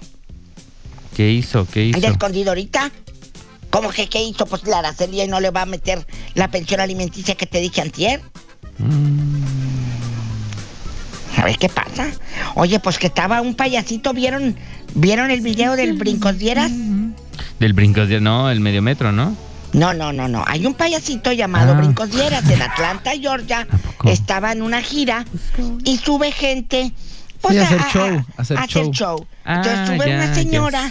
¿Qué 1.16 1.30
hizo? 1.32 1.68
¿Qué 1.72 1.86
hizo? 1.86 1.98
Anda 1.98 2.10
escondido 2.10 2.50
ahorita. 2.50 2.92
¿Cómo 3.74 3.90
que 3.90 4.08
qué 4.08 4.22
hizo? 4.22 4.46
Pues 4.46 4.64
la 4.68 4.78
Araceli 4.78 5.20
y 5.24 5.28
no 5.28 5.40
le 5.40 5.50
va 5.50 5.64
a 5.64 5.66
meter 5.66 6.06
la 6.36 6.48
pensión 6.52 6.80
alimenticia 6.80 7.34
que 7.34 7.48
te 7.48 7.60
dije 7.60 7.82
antier. 7.82 8.22
Mm, 8.78 9.42
A 11.38 11.46
ver 11.46 11.58
qué 11.58 11.70
pasa. 11.70 12.06
Oye, 12.54 12.80
pues 12.80 13.00
que 13.00 13.08
estaba 13.08 13.42
un 13.42 13.56
payasito, 13.56 14.14
¿vieron, 14.14 14.56
¿vieron 14.94 15.32
el 15.32 15.42
video 15.42 15.76
del 15.76 15.94
Brincos 15.94 16.38
Dieras? 16.38 16.72
Del 17.60 17.74
brincos 17.74 18.08
de... 18.10 18.22
No, 18.22 18.52
el 18.52 18.60
medio 18.60 18.84
metro, 18.84 19.12
¿no? 19.12 19.36
No, 19.74 19.92
no, 19.96 20.14
no, 20.14 20.28
no. 20.28 20.44
Hay 20.46 20.68
un 20.68 20.76
payasito 20.76 21.32
llamado 21.32 21.74
Ah. 21.74 21.78
Brincos 21.78 22.12
Dieras 22.12 22.48
en 22.52 22.62
Atlanta, 22.62 23.12
Georgia. 23.20 23.68
Estaba 24.06 24.52
en 24.52 24.62
una 24.62 24.82
gira 24.84 25.26
y 25.84 25.98
sube 25.98 26.32
gente. 26.32 26.92
Sí, 27.50 27.58
a 27.58 27.64
hacer 27.64 27.82
show, 27.92 28.26
a 28.38 28.42
hacer 28.44 28.90
show. 28.92 29.26
Entonces 29.46 29.74
Ah, 29.80 29.88
sube 29.88 30.08
ya, 30.08 30.16
una 30.16 30.36
señora. 30.36 30.90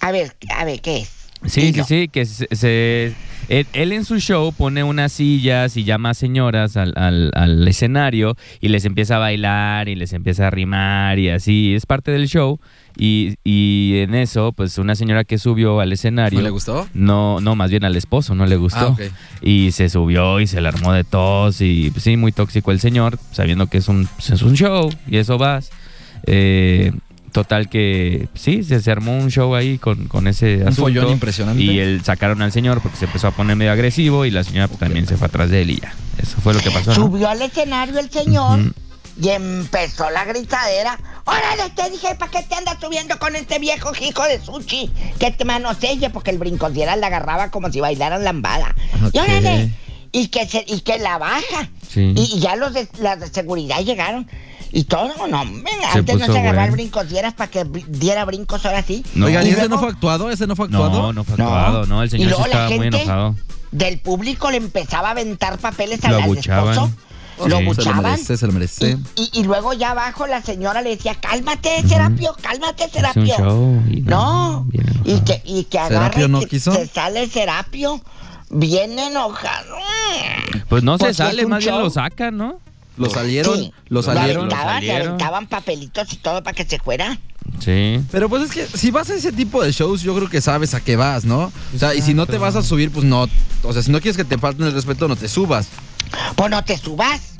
A 0.00 0.10
ver, 0.12 0.34
a 0.56 0.64
ver, 0.64 0.80
¿qué 0.80 0.98
es? 1.02 1.10
Sí, 1.46 1.72
sí, 1.72 1.82
sí, 1.86 2.08
que 2.08 2.24
se, 2.26 2.46
se- 2.52 3.14
él, 3.50 3.66
él 3.74 3.92
en 3.92 4.06
su 4.06 4.18
show 4.18 4.52
pone 4.56 4.82
unas 4.82 5.12
sillas 5.12 5.76
y 5.76 5.84
llama 5.84 6.10
a 6.10 6.14
señoras 6.14 6.78
al, 6.78 6.94
al- 6.96 7.30
al 7.34 7.68
escenario 7.68 8.36
y 8.62 8.68
les 8.68 8.86
empieza 8.86 9.16
a 9.16 9.18
bailar 9.18 9.88
y 9.90 9.94
les 9.96 10.14
empieza 10.14 10.46
a 10.46 10.50
rimar 10.50 11.18
y 11.18 11.28
así, 11.28 11.74
es 11.74 11.84
parte 11.84 12.10
del 12.10 12.26
show 12.26 12.58
y, 12.96 13.34
y 13.44 13.98
en 13.98 14.14
eso, 14.14 14.52
pues 14.52 14.78
una 14.78 14.94
señora 14.94 15.24
que 15.24 15.36
subió 15.36 15.80
al 15.80 15.92
escenario... 15.92 16.38
¿No 16.38 16.44
le 16.44 16.50
gustó? 16.50 16.88
No, 16.94 17.40
no, 17.40 17.54
más 17.56 17.68
bien 17.70 17.84
al 17.84 17.96
esposo 17.96 18.34
no 18.34 18.46
le 18.46 18.56
gustó. 18.56 18.96
Ah. 18.98 19.04
Y 19.42 19.72
se 19.72 19.90
subió 19.90 20.40
y 20.40 20.46
se 20.46 20.62
le 20.62 20.68
armó 20.68 20.92
de 20.94 21.04
tos 21.04 21.60
y 21.60 21.90
pues, 21.90 22.04
sí, 22.04 22.16
muy 22.16 22.32
tóxico 22.32 22.70
el 22.72 22.80
señor, 22.80 23.18
sabiendo 23.32 23.66
que 23.66 23.78
es 23.78 23.88
un, 23.88 24.06
pues, 24.06 24.30
es 24.30 24.40
un 24.42 24.54
show 24.54 24.88
y 25.06 25.18
eso 25.18 25.36
vas. 25.36 25.70
Eh, 26.26 26.92
total 27.34 27.68
que 27.68 28.28
sí, 28.34 28.62
se, 28.62 28.80
se 28.80 28.90
armó 28.92 29.18
un 29.18 29.28
show 29.28 29.54
ahí 29.56 29.76
con, 29.76 30.06
con 30.06 30.28
ese 30.28 30.58
Un 30.58 30.68
asunto. 30.68 30.82
follón 30.82 31.10
impresionante. 31.10 31.60
Y 31.62 31.80
él 31.80 32.00
sacaron 32.04 32.40
al 32.42 32.52
señor 32.52 32.80
porque 32.80 32.96
se 32.96 33.06
empezó 33.06 33.26
a 33.26 33.32
poner 33.32 33.56
medio 33.56 33.72
agresivo 33.72 34.24
y 34.24 34.30
la 34.30 34.44
señora 34.44 34.68
pues, 34.68 34.78
también 34.78 35.06
se 35.08 35.16
fue 35.16 35.26
atrás 35.26 35.50
de 35.50 35.62
él 35.62 35.70
y 35.72 35.80
ya. 35.80 35.92
Eso 36.22 36.36
fue 36.40 36.54
lo 36.54 36.60
que 36.60 36.70
pasó. 36.70 36.90
¿no? 36.90 36.94
Subió 36.94 37.28
al 37.28 37.42
escenario 37.42 37.98
el 37.98 38.08
señor 38.08 38.60
y 39.20 39.28
empezó 39.30 40.08
la 40.10 40.24
gritadera. 40.24 40.96
¡Órale, 41.24 41.70
te 41.74 41.90
dije, 41.90 42.14
¿para 42.14 42.30
qué 42.30 42.42
te 42.48 42.54
andas 42.54 42.76
subiendo 42.80 43.18
con 43.18 43.34
este 43.34 43.58
viejo 43.58 43.90
hijo 44.00 44.22
de 44.22 44.40
sushi? 44.40 44.90
Que 45.18 45.32
te 45.32 45.44
manoselle, 45.44 46.10
porque 46.10 46.30
el 46.30 46.38
brincos 46.38 46.72
diera 46.72 46.94
la 46.94 47.08
agarraba 47.08 47.50
como 47.50 47.70
si 47.72 47.80
bailaran 47.80 48.22
lambada. 48.22 48.74
Y 49.12 49.18
órale, 49.18 49.72
y 50.12 50.28
que, 50.28 50.46
se, 50.46 50.64
y 50.68 50.80
que 50.82 50.98
la 51.00 51.18
baja. 51.18 51.68
Sí. 51.88 52.12
Y, 52.16 52.36
y 52.36 52.40
ya 52.40 52.54
los 52.54 52.74
de, 52.74 52.86
las 53.00 53.18
de 53.18 53.26
seguridad 53.26 53.80
llegaron. 53.80 54.28
Y 54.76 54.84
todo, 54.84 55.08
no, 55.28 55.40
hombre, 55.42 55.70
Se 55.92 55.98
antes 56.00 56.18
no 56.18 56.26
se 56.26 56.32
agarraba 56.32 56.48
el 56.64 56.70
bueno. 56.70 56.72
brincos 56.72 57.08
dieras 57.08 57.32
para 57.34 57.48
que 57.48 57.64
diera 57.86 58.24
brincos 58.24 58.66
ahora 58.66 58.82
sí. 58.82 59.04
No. 59.14 59.26
Oigan, 59.26 59.46
¿y 59.46 59.50
ese 59.50 59.58
luego- 59.60 59.74
no 59.76 59.80
fue 59.80 59.88
actuado? 59.90 60.30
¿Ese 60.30 60.46
no 60.48 60.56
fue 60.56 60.64
actuado? 60.66 60.90
No, 61.00 61.12
no 61.12 61.22
fue 61.22 61.36
No. 61.38 61.44
actuado, 61.44 61.86
no, 61.86 62.02
el 62.02 62.08
Y 62.08 62.10
señor 62.10 62.24
sí 62.24 62.30
luego 62.30 62.46
la 62.46 62.50
estaba 62.50 62.68
muy 62.70 62.78
gente- 62.80 63.02
enojado. 63.02 63.36
Del 63.70 64.00
público 64.00 64.50
le 64.50 64.56
empezaba 64.56 65.08
a 65.08 65.10
aventar 65.12 65.58
papeles 65.58 66.04
al 66.04 66.20
abuchaban. 66.22 66.72
esposo. 66.74 66.92
Oh, 67.38 67.48
Lo 67.48 67.58
Sí. 67.58 67.64
Se 67.82 67.84
lo 67.90 67.94
merece, 68.02 68.36
se 68.36 68.46
lo 68.46 68.52
merece. 68.52 68.98
Y, 69.16 69.22
y- 69.22 69.40
y 69.40 69.42
luego 69.44 69.72
ya 69.74 69.90
abajo 69.92 70.26
la 70.26 70.42
señora 70.42 70.82
le 70.82 70.90
decía, 70.90 71.14
cálmate, 71.16 71.82
Serapio, 71.88 72.34
cálmate, 72.42 72.88
Serapio. 72.88 73.36
show. 73.36 73.82
y 73.90 74.00
No, 74.02 74.66
y 75.04 75.18
que, 75.20 75.40
y 75.44 75.64
que 75.64 75.78
agarra 75.78 76.06
¿Serapio 76.06 76.26
y 76.26 76.28
no 76.30 76.40
que 76.40 76.46
quiso? 76.46 76.72
se 76.72 76.86
sale 76.86 77.28
Serapio 77.28 78.00
bien 78.50 78.98
enojado. 78.98 79.76
Pues 80.68 80.82
no 80.84 80.96
Pues 80.98 81.16
se 81.16 81.22
es 81.22 81.28
sale, 81.28 81.46
más 81.46 81.64
bien 81.64 81.78
lo 81.78 81.90
sacan, 81.90 82.36
¿no? 82.36 82.60
Lo 82.96 83.10
salieron, 83.10 83.56
Sí, 83.58 83.72
lo 83.88 84.02
salieron. 84.02 84.48
Lo 84.48 84.54
aventaban, 84.54 84.80
le 84.82 84.86
salieron. 84.88 85.08
aventaban 85.08 85.46
papelitos 85.48 86.12
y 86.12 86.16
todo 86.16 86.42
para 86.42 86.54
que 86.54 86.64
se 86.64 86.78
fuera. 86.78 87.18
Sí. 87.60 88.00
Pero 88.10 88.28
pues 88.28 88.44
es 88.44 88.50
que 88.50 88.78
si 88.78 88.90
vas 88.90 89.10
a 89.10 89.14
ese 89.14 89.32
tipo 89.32 89.62
de 89.62 89.72
shows, 89.72 90.02
yo 90.02 90.14
creo 90.14 90.28
que 90.30 90.40
sabes 90.40 90.74
a 90.74 90.80
qué 90.80 90.96
vas, 90.96 91.24
¿no? 91.24 91.52
O 91.74 91.78
sea, 91.78 91.94
y 91.94 92.02
si 92.02 92.14
no 92.14 92.26
te 92.26 92.38
vas 92.38 92.56
a 92.56 92.62
subir, 92.62 92.90
pues 92.90 93.04
no. 93.04 93.28
O 93.62 93.72
sea, 93.72 93.82
si 93.82 93.90
no 93.90 94.00
quieres 94.00 94.16
que 94.16 94.24
te 94.24 94.38
falten 94.38 94.66
el 94.66 94.72
respeto, 94.72 95.08
no 95.08 95.16
te 95.16 95.28
subas. 95.28 95.68
Pues 96.36 96.50
no 96.50 96.64
te 96.64 96.76
subas. 96.78 97.32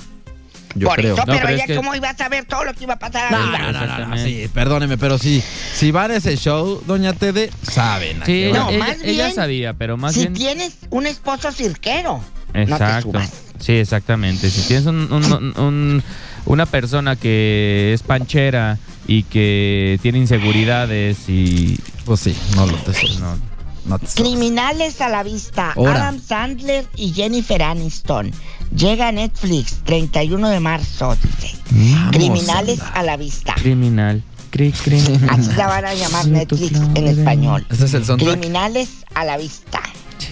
Yo 0.76 0.88
Por 0.88 0.96
creo. 0.96 1.14
eso, 1.14 1.22
No, 1.24 1.26
pero, 1.26 1.38
pero 1.38 1.48
ella 1.54 1.62
es 1.62 1.66
que- 1.68 1.76
cómo 1.76 1.94
iba 1.94 2.10
a 2.10 2.16
saber 2.16 2.46
todo 2.46 2.64
lo 2.64 2.74
que 2.74 2.82
iba 2.82 2.94
a 2.94 2.98
pasar 2.98 3.30
No, 3.30 3.46
no, 3.46 3.72
no, 3.72 4.06
no, 4.08 4.18
sí, 4.18 4.48
perdóneme, 4.52 4.98
pero 4.98 5.18
sí, 5.18 5.40
si 5.72 5.92
van 5.92 6.10
a 6.10 6.16
ese 6.16 6.36
show, 6.36 6.82
doña 6.84 7.12
Tede, 7.12 7.50
saben. 7.62 8.20
a 8.22 8.26
Sí, 8.26 8.32
qué 8.32 8.48
ella, 8.50 8.58
No, 8.58 8.70
ella- 8.70 8.78
más 8.80 8.96
ella 9.04 9.24
bien, 9.26 9.34
sabía, 9.36 9.74
pero 9.74 9.96
más 9.96 10.14
si 10.14 10.20
bien... 10.22 10.32
tienes 10.34 10.72
un 10.90 11.06
esposo 11.06 11.52
cirquero, 11.52 12.20
no 12.54 12.64
te 12.66 12.72
Exacto. 12.84 13.02
subas. 13.10 13.32
Sí, 13.58 13.72
exactamente. 13.72 14.50
Si 14.50 14.62
tienes 14.66 14.86
un- 14.86 15.12
un- 15.12 15.54
un- 15.58 16.02
una 16.46 16.66
persona 16.66 17.16
que 17.16 17.92
es 17.94 18.02
panchera 18.02 18.78
y 19.06 19.22
que 19.24 19.98
tiene 20.02 20.18
inseguridades 20.18 21.28
y... 21.28 21.78
Pues 22.04 22.20
sí, 22.20 22.36
no 22.56 22.66
lo 22.66 22.76
te 22.78 22.92
subas. 22.94 23.18
No, 23.20 23.38
No 23.86 23.98
te 23.98 24.06
subas. 24.06 24.14
Criminales 24.16 25.00
a 25.00 25.08
la 25.08 25.22
vista. 25.22 25.72
Ahora. 25.76 25.94
Adam 26.08 26.20
Sandler 26.20 26.86
y 26.96 27.12
Jennifer 27.12 27.62
Aniston. 27.62 28.30
Llega 28.74 29.08
a 29.08 29.12
Netflix 29.12 29.76
31 29.84 30.48
de 30.48 30.60
marzo, 30.60 31.16
dice. 31.22 31.56
Vamos, 31.70 32.16
Criminales 32.16 32.80
anda. 32.80 32.92
a 32.92 33.02
la 33.04 33.16
vista. 33.16 33.54
criminal. 33.54 34.22
Cri, 34.50 34.70
criminal. 34.72 35.28
Así 35.30 35.50
la 35.56 35.66
van 35.66 35.84
a 35.84 35.94
llamar 35.94 36.26
Netflix 36.28 36.80
en 36.94 37.06
español. 37.08 37.66
Ese 37.70 37.84
es 37.84 37.94
el. 37.94 38.04
Criminales 38.16 38.88
a 39.14 39.24
la 39.24 39.36
vista. 39.36 39.80
Sí. 40.18 40.28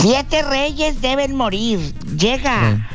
Siete 0.00 0.42
reyes 0.42 1.00
deben 1.00 1.34
morir. 1.34 1.80
Llega. 2.16 2.88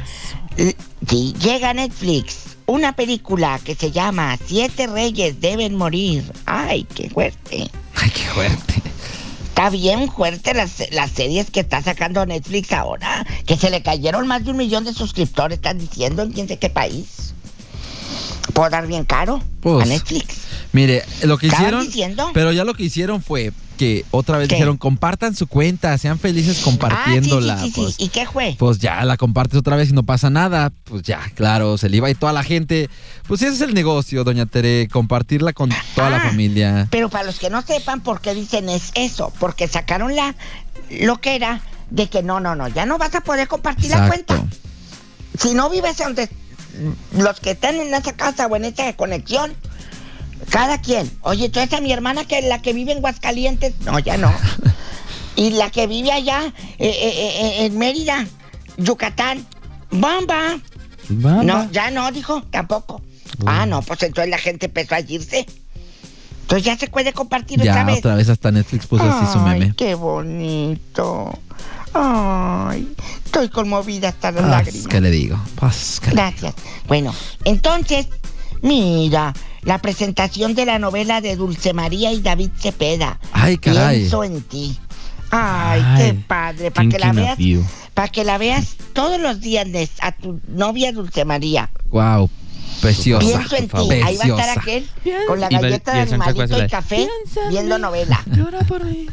Sí, 1.07 1.33
llega 1.37 1.73
Netflix. 1.73 2.55
Una 2.65 2.95
película 2.95 3.59
que 3.61 3.75
se 3.75 3.91
llama 3.91 4.37
Siete 4.45 4.87
reyes 4.87 5.41
deben 5.41 5.75
morir. 5.75 6.31
Ay, 6.45 6.87
qué 6.95 7.09
fuerte. 7.09 7.69
Ay, 7.95 8.09
qué 8.09 8.23
fuerte. 8.33 8.81
Está 9.49 9.69
bien 9.69 10.09
fuerte 10.09 10.53
las, 10.53 10.81
las 10.91 11.11
series 11.11 11.51
que 11.51 11.59
está 11.59 11.81
sacando 11.81 12.25
Netflix 12.25 12.71
ahora. 12.71 13.25
Que 13.45 13.57
se 13.57 13.69
le 13.69 13.83
cayeron 13.83 14.25
más 14.25 14.45
de 14.45 14.51
un 14.51 14.57
millón 14.57 14.85
de 14.85 14.93
suscriptores, 14.93 15.57
están 15.57 15.79
diciendo 15.79 16.23
en 16.23 16.31
quién 16.31 16.47
sé 16.47 16.57
qué 16.57 16.69
país. 16.69 17.33
¿Puedo 18.53 18.69
dar 18.69 18.87
bien 18.87 19.03
caro? 19.03 19.41
Pues, 19.61 19.83
a 19.83 19.85
Netflix. 19.85 20.37
Mire, 20.73 21.03
lo 21.23 21.37
que 21.37 21.47
¿Estaban 21.47 21.65
hicieron. 21.67 21.85
diciendo? 21.85 22.31
Pero 22.33 22.51
ya 22.51 22.63
lo 22.65 22.73
que 22.73 22.83
hicieron 22.83 23.21
fue 23.21 23.51
que 23.77 24.05
otra 24.11 24.37
vez 24.39 24.47
¿Qué? 24.49 24.55
dijeron: 24.55 24.77
compartan 24.77 25.35
su 25.35 25.45
cuenta, 25.47 25.95
sean 25.97 26.17
felices 26.19 26.59
Ah, 26.59 26.63
compartiéndola. 26.63 27.57
sí, 27.59 27.65
sí, 27.65 27.71
sí, 27.71 27.81
pues, 27.81 27.95
sí. 27.95 28.03
¿Y 28.05 28.07
qué 28.09 28.25
fue? 28.25 28.55
pues 28.57 28.79
ya 28.79 29.03
la 29.05 29.15
compartes 29.17 29.59
otra 29.59 29.75
vez 29.75 29.89
y 29.89 29.93
no 29.93 30.03
pasa 30.03 30.29
nada. 30.31 30.71
Pues 30.85 31.03
ya, 31.03 31.21
claro, 31.35 31.77
se 31.77 31.89
le 31.89 31.97
iba 31.97 32.09
y 32.09 32.15
toda 32.15 32.33
la 32.33 32.43
gente. 32.43 32.89
Pues 33.27 33.41
ese 33.43 33.53
es 33.53 33.61
el 33.61 33.73
negocio, 33.73 34.23
doña 34.23 34.45
Tere, 34.47 34.87
compartirla 34.91 35.53
con 35.53 35.69
toda 35.95 36.09
la 36.09 36.17
Ah, 36.17 36.27
familia. 36.29 36.87
Pero 36.89 37.09
para 37.09 37.23
los 37.25 37.37
que 37.39 37.49
no 37.51 37.61
sepan 37.61 38.01
por 38.01 38.19
qué 38.19 38.33
dicen 38.33 38.67
es 38.67 38.91
eso, 38.95 39.31
porque 39.39 39.67
sacaron 39.67 40.15
la 40.15 40.35
lo 40.89 41.17
que 41.21 41.35
era 41.35 41.61
de 41.91 42.07
que 42.09 42.23
no, 42.23 42.39
no, 42.39 42.55
no, 42.55 42.67
ya 42.67 42.87
no 42.87 42.97
vas 42.97 43.13
a 43.13 43.21
poder 43.21 43.47
compartir 43.47 43.91
la 43.91 44.07
cuenta. 44.07 44.43
Si 45.39 45.53
no 45.53 45.69
vives 45.69 45.97
donde 45.97 46.29
los 47.17 47.39
que 47.39 47.51
están 47.51 47.75
en 47.75 47.93
esa 47.93 48.13
casa 48.13 48.47
o 48.47 48.55
en 48.55 48.65
esa 48.65 48.91
conexión, 48.93 49.53
cada 50.49 50.79
quien. 50.79 51.09
Oye, 51.21 51.49
tú 51.49 51.59
a 51.59 51.81
mi 51.81 51.91
hermana 51.91 52.25
que 52.25 52.41
la 52.41 52.61
que 52.61 52.73
vive 52.73 52.91
en 52.91 53.01
Guascalientes, 53.01 53.73
no, 53.85 53.99
ya 53.99 54.17
no. 54.17 54.33
Y 55.35 55.49
la 55.49 55.71
que 55.71 55.87
vive 55.87 56.11
allá 56.11 56.43
eh, 56.45 56.53
eh, 56.79 57.33
eh, 57.41 57.65
en 57.65 57.77
Mérida, 57.79 58.27
Yucatán, 58.77 59.43
bomba. 59.89 60.59
Bamba. 61.09 61.43
No, 61.43 61.71
ya 61.71 61.89
no, 61.89 62.11
dijo, 62.11 62.43
tampoco. 62.51 63.01
Ah, 63.45 63.65
no, 63.65 63.81
pues 63.81 64.03
entonces 64.03 64.29
la 64.29 64.37
gente 64.37 64.67
empezó 64.67 64.93
a 64.93 64.99
irse. 64.99 65.45
Entonces 66.41 66.65
ya 66.65 66.77
se 66.77 66.87
puede 66.87 67.13
compartir 67.13 67.59
Ya 67.61 67.71
otra 67.71 67.83
vez. 67.85 67.97
otra 67.99 68.15
vez 68.15 68.29
hasta 68.29 68.51
Netflix 68.51 68.85
puso 68.85 69.03
así 69.03 69.31
su 69.33 69.39
meme. 69.39 69.73
qué 69.75 69.95
bonito. 69.95 71.31
Ay, 71.95 72.87
estoy 73.25 73.49
conmovida 73.49 74.09
hasta 74.09 74.31
las 74.31 74.45
lágrimas. 74.45 74.87
¿Qué 74.87 75.01
le 75.01 75.09
digo? 75.11 75.39
¿qué 76.01 76.09
le- 76.09 76.15
Gracias. 76.15 76.53
Bueno, 76.87 77.13
entonces, 77.43 78.07
mira, 78.61 79.33
la 79.63 79.77
presentación 79.79 80.55
de 80.55 80.65
la 80.65 80.79
novela 80.79 81.21
de 81.21 81.35
Dulce 81.35 81.73
María 81.73 82.11
y 82.11 82.21
David 82.21 82.49
Cepeda. 82.57 83.19
Ay, 83.31 83.57
caray. 83.57 83.99
Pienso 83.99 84.23
en 84.23 84.41
ti. 84.41 84.77
Ay, 85.31 85.81
Ay, 85.83 85.97
qué 85.97 86.13
padre, 86.27 86.71
para 86.71 86.89
que 86.89 86.99
la 86.99 87.11
veas, 87.11 87.37
para 87.93 88.07
que 88.09 88.23
la 88.23 88.37
veas 88.37 88.75
todos 88.93 89.19
los 89.19 89.39
días 89.41 89.67
a 90.01 90.11
tu 90.11 90.39
novia 90.47 90.91
Dulce 90.91 91.25
María. 91.25 91.71
Wow, 91.89 92.29
preciosa. 92.81 93.25
Pienso 93.25 93.55
en 93.55 93.67
ti. 93.67 94.01
Ahí 94.03 94.17
va 94.17 94.23
a 94.25 94.27
estar 94.27 94.59
aquel 94.59 94.87
con 95.27 95.39
la 95.39 95.47
Y 95.49 95.55
va- 95.55 95.61
galleta 95.61 95.91
y 95.91 95.95
de 95.95 96.01
el 96.03 96.13
animalito 96.13 96.63
y 96.63 96.67
café 96.67 97.07
viendo 97.49 97.77
novela. 97.79 98.21
Llora 98.27 98.59
por 98.59 98.83
mí. 98.85 99.07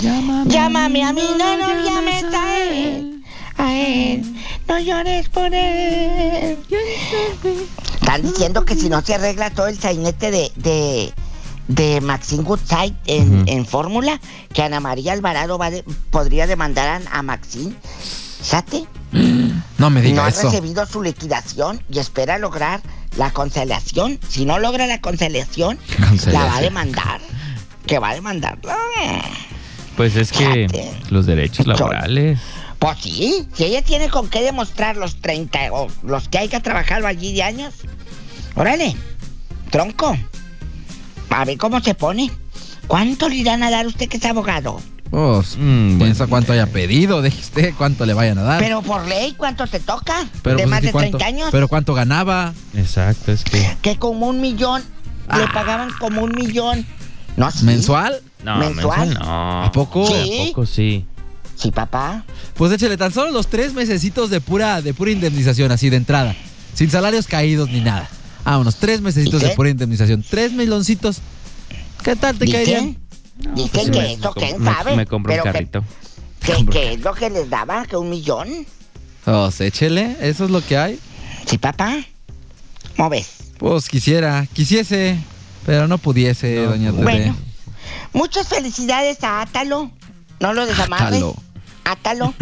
Llámame, 0.00 0.50
Llámame 0.50 1.04
a 1.04 1.12
mí, 1.12 1.22
no, 1.38 1.56
no 1.56 1.84
llames 1.84 2.24
a 2.24 2.58
él. 2.64 3.15
A 3.58 3.72
él. 3.74 4.22
No 4.68 4.78
llores 4.78 5.28
por 5.28 5.52
él. 5.54 6.58
Están 8.00 8.22
diciendo 8.22 8.64
que 8.64 8.74
si 8.76 8.88
no 8.88 9.00
se 9.02 9.14
arregla 9.14 9.50
todo 9.50 9.66
el 9.68 9.78
sainete 9.78 10.30
de, 10.30 10.52
de, 10.56 11.12
de 11.68 12.00
Maxine 12.00 12.42
Goodside 12.42 12.94
en, 13.06 13.44
en 13.48 13.66
fórmula, 13.66 14.20
que 14.52 14.62
Ana 14.62 14.80
María 14.80 15.12
Alvarado 15.12 15.58
va 15.58 15.70
de- 15.70 15.84
podría 16.10 16.46
demandar 16.46 17.02
a, 17.12 17.18
a 17.18 17.22
Maxine. 17.22 17.74
¿Sate? 18.42 18.84
No 19.78 19.90
me 19.90 20.00
No 20.00 20.08
diga 20.08 20.24
ha 20.24 20.28
eso. 20.30 20.50
recibido 20.50 20.86
su 20.86 21.02
liquidación 21.02 21.82
y 21.90 21.98
espera 21.98 22.38
lograr 22.38 22.80
la 23.18 23.30
conciliación. 23.30 24.18
Si 24.26 24.46
no 24.46 24.58
logra 24.58 24.86
la 24.86 25.02
conciliación, 25.02 25.78
la 26.32 26.44
va 26.46 26.56
a 26.56 26.60
demandar. 26.62 27.20
Que 27.86 27.98
va 27.98 28.08
a 28.08 28.14
demandar. 28.14 28.58
Pues 29.98 30.16
es 30.16 30.32
que 30.32 30.66
Fíjate. 30.70 30.90
los 31.10 31.26
derechos 31.26 31.66
laborales. 31.66 32.38
Pues 32.78 32.98
sí, 33.00 33.46
si 33.54 33.64
ella 33.64 33.82
tiene 33.82 34.08
con 34.10 34.28
qué 34.28 34.42
demostrar 34.42 34.96
los 34.96 35.16
30 35.16 35.58
o 35.72 35.88
los 36.02 36.28
que 36.28 36.38
hay 36.38 36.48
que 36.48 36.60
trabajar 36.60 37.04
allí 37.06 37.32
de 37.34 37.42
años. 37.42 37.74
Órale, 38.54 38.94
tronco. 39.70 40.16
A 41.30 41.44
ver 41.44 41.58
cómo 41.58 41.80
se 41.80 41.94
pone. 41.94 42.30
¿Cuánto 42.86 43.28
le 43.28 43.36
irán 43.36 43.62
a 43.62 43.70
dar 43.70 43.86
usted 43.86 44.08
que 44.08 44.16
es 44.18 44.24
abogado? 44.24 44.80
Pues, 45.10 45.56
Mm, 45.58 45.98
piensa 45.98 46.26
cuánto 46.26 46.52
haya 46.52 46.66
pedido, 46.66 47.22
deje 47.22 47.40
usted 47.40 47.74
cuánto 47.76 48.04
le 48.06 48.12
vayan 48.14 48.38
a 48.38 48.42
dar. 48.42 48.58
Pero 48.60 48.82
por 48.82 49.06
ley, 49.06 49.34
¿cuánto 49.36 49.66
te 49.66 49.80
toca? 49.80 50.26
Pero, 50.42 50.56
¿De 50.56 50.62
pues, 50.64 50.70
más 50.70 50.80
¿qué 50.80 50.86
de 50.86 50.92
cuánto? 50.92 51.18
30 51.18 51.26
años? 51.26 51.48
Pero 51.52 51.68
cuánto 51.68 51.94
ganaba. 51.94 52.52
Exacto, 52.74 53.32
es 53.32 53.42
que. 53.44 53.76
Que 53.82 53.98
como 53.98 54.26
un 54.26 54.40
millón, 54.40 54.82
Ah. 55.28 55.38
le 55.38 55.48
pagaban 55.48 55.90
como 55.98 56.22
un 56.22 56.32
millón. 56.34 56.86
¿No? 57.36 57.50
sí? 57.50 57.64
¿Mensual? 57.64 58.20
No, 58.44 58.58
¿Mensual? 58.58 59.08
mensual 59.08 59.14
no. 59.26 59.62
¿A 59.64 59.72
poco? 59.72 60.06
Sí. 60.06 60.38
¿A 60.42 60.46
poco 60.48 60.66
sí? 60.66 61.04
Sí, 61.56 61.70
papá. 61.70 62.24
Pues 62.54 62.70
échale 62.72 62.96
tan 62.96 63.12
solo 63.12 63.30
los 63.32 63.46
tres 63.48 63.72
mesecitos 63.74 64.30
de 64.30 64.40
pura, 64.40 64.82
de 64.82 64.92
pura 64.94 65.10
indemnización, 65.10 65.72
así 65.72 65.88
de 65.90 65.96
entrada. 65.96 66.36
Sin 66.74 66.90
salarios 66.90 67.26
caídos 67.26 67.70
ni 67.70 67.80
nada. 67.80 68.08
Vámonos, 68.44 68.76
tres 68.76 69.00
mesecitos 69.00 69.40
de 69.42 69.50
pura 69.50 69.70
indemnización. 69.70 70.22
Tres 70.28 70.52
meloncitos. 70.52 71.18
¿Qué 72.04 72.14
tal 72.14 72.38
te 72.38 72.46
caerían? 72.50 72.96
Dicen, 73.54 73.54
dicen 73.54 73.70
Pues 73.72 73.84
que 73.90 73.90
me- 73.98 74.12
eso, 74.12 74.32
¿quién 74.34 74.62
me- 74.62 74.72
sabe? 74.72 74.96
Me 74.96 75.06
compro 75.06 75.32
un 75.32 75.38
Pero 75.40 75.44
que- 75.44 75.52
carrito. 75.52 75.84
Que, 76.40 76.66
que 76.70 76.92
es 76.92 77.00
lo 77.00 77.14
que 77.14 77.30
les 77.30 77.48
daba, 77.50 77.84
que 77.86 77.96
un 77.96 78.10
millón. 78.10 78.48
Pues 79.24 79.60
échele, 79.60 80.16
eso 80.20 80.44
es 80.44 80.50
lo 80.50 80.64
que 80.64 80.76
hay. 80.76 81.00
Sí, 81.46 81.58
papá. 81.58 81.96
¿Cómo 82.96 83.10
ves? 83.10 83.28
Pues 83.58 83.88
quisiera, 83.88 84.46
quisiese, 84.52 85.18
pero 85.64 85.88
no 85.88 85.98
pudiese, 85.98 86.56
No, 86.56 86.70
doña 86.70 86.90
Tere. 86.92 87.02
Bueno, 87.02 87.36
muchas 88.12 88.46
felicidades 88.48 89.24
a 89.24 89.40
Átalo. 89.40 89.90
No 90.38 90.52
lo 90.52 90.66
desamarres. 90.66 91.06
Átalo. 91.08 91.34
Átalo. 91.86 92.34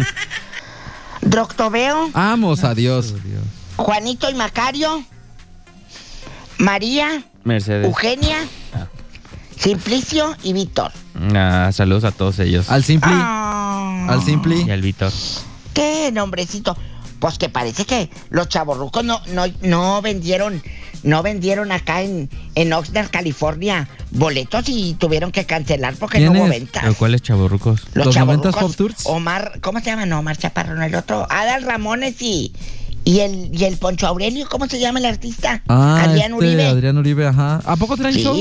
Droctoveo, 1.21 2.09
Vamos 2.11 2.63
a 2.63 2.73
Dios. 2.75 3.13
Juanito 3.77 4.29
y 4.29 4.33
Macario, 4.35 5.03
María, 6.57 7.23
Mercedes. 7.43 7.85
Eugenia, 7.87 8.37
Ah. 8.73 8.87
Simplicio 9.57 10.35
y 10.43 10.53
Víctor. 10.53 10.91
Ah, 11.33 11.69
saludos 11.73 12.03
a 12.03 12.11
todos 12.11 12.39
ellos. 12.39 12.69
Al 12.69 12.83
Simpli, 12.83 13.11
Ah, 13.13 14.07
al 14.09 14.21
Simpli. 14.23 14.63
Y 14.67 14.71
al 14.71 14.81
Víctor. 14.81 15.11
¡Qué 15.73 16.11
nombrecito! 16.11 16.77
Pues 17.19 17.37
que 17.37 17.49
parece 17.49 17.85
que 17.85 18.09
los 18.29 18.47
chavorrucos 18.49 19.03
no, 19.03 19.21
no, 19.27 19.45
no 19.61 20.01
vendieron, 20.01 20.61
no 21.05 21.23
vendieron 21.23 21.71
acá 21.71 22.01
en, 22.01 22.29
en 22.55 22.73
Oxnard, 22.73 23.09
California, 23.09 23.87
boletos 24.11 24.65
y 24.67 24.95
tuvieron 24.95 25.31
que 25.31 25.45
cancelar 25.45 25.95
porque 25.95 26.19
no 26.19 26.31
hubo 26.31 26.47
ventas. 26.49 26.83
¿Pero 26.83 26.95
cuáles 26.95 27.21
chavorrucos? 27.21 27.83
Los, 27.93 28.07
¿Los 28.07 28.15
chavorrucos, 28.15 28.55
90s 28.55 28.59
Pop 28.59 28.75
Tours? 28.75 29.05
Omar, 29.05 29.59
¿cómo 29.61 29.79
se 29.79 29.85
llama? 29.85 30.05
No, 30.05 30.19
Omar 30.19 30.37
Chaparro, 30.37 30.75
no 30.75 30.83
el 30.83 30.95
otro. 30.95 31.27
Adal 31.29 31.63
Ramones 31.63 32.21
y, 32.21 32.51
y 33.03 33.19
el, 33.19 33.51
y 33.53 33.65
el 33.65 33.77
Poncho 33.77 34.07
Aurelio, 34.07 34.47
¿cómo 34.49 34.67
se 34.67 34.79
llama 34.79 34.99
el 34.99 35.05
artista? 35.05 35.61
Ah, 35.67 36.03
Adrián 36.03 36.33
este, 36.33 36.45
Uribe. 36.45 36.65
Adrián 36.65 36.97
Uribe, 36.97 37.27
ajá. 37.27 37.61
¿A 37.63 37.75
poco 37.75 37.95
traen 37.95 38.15
show? 38.15 38.35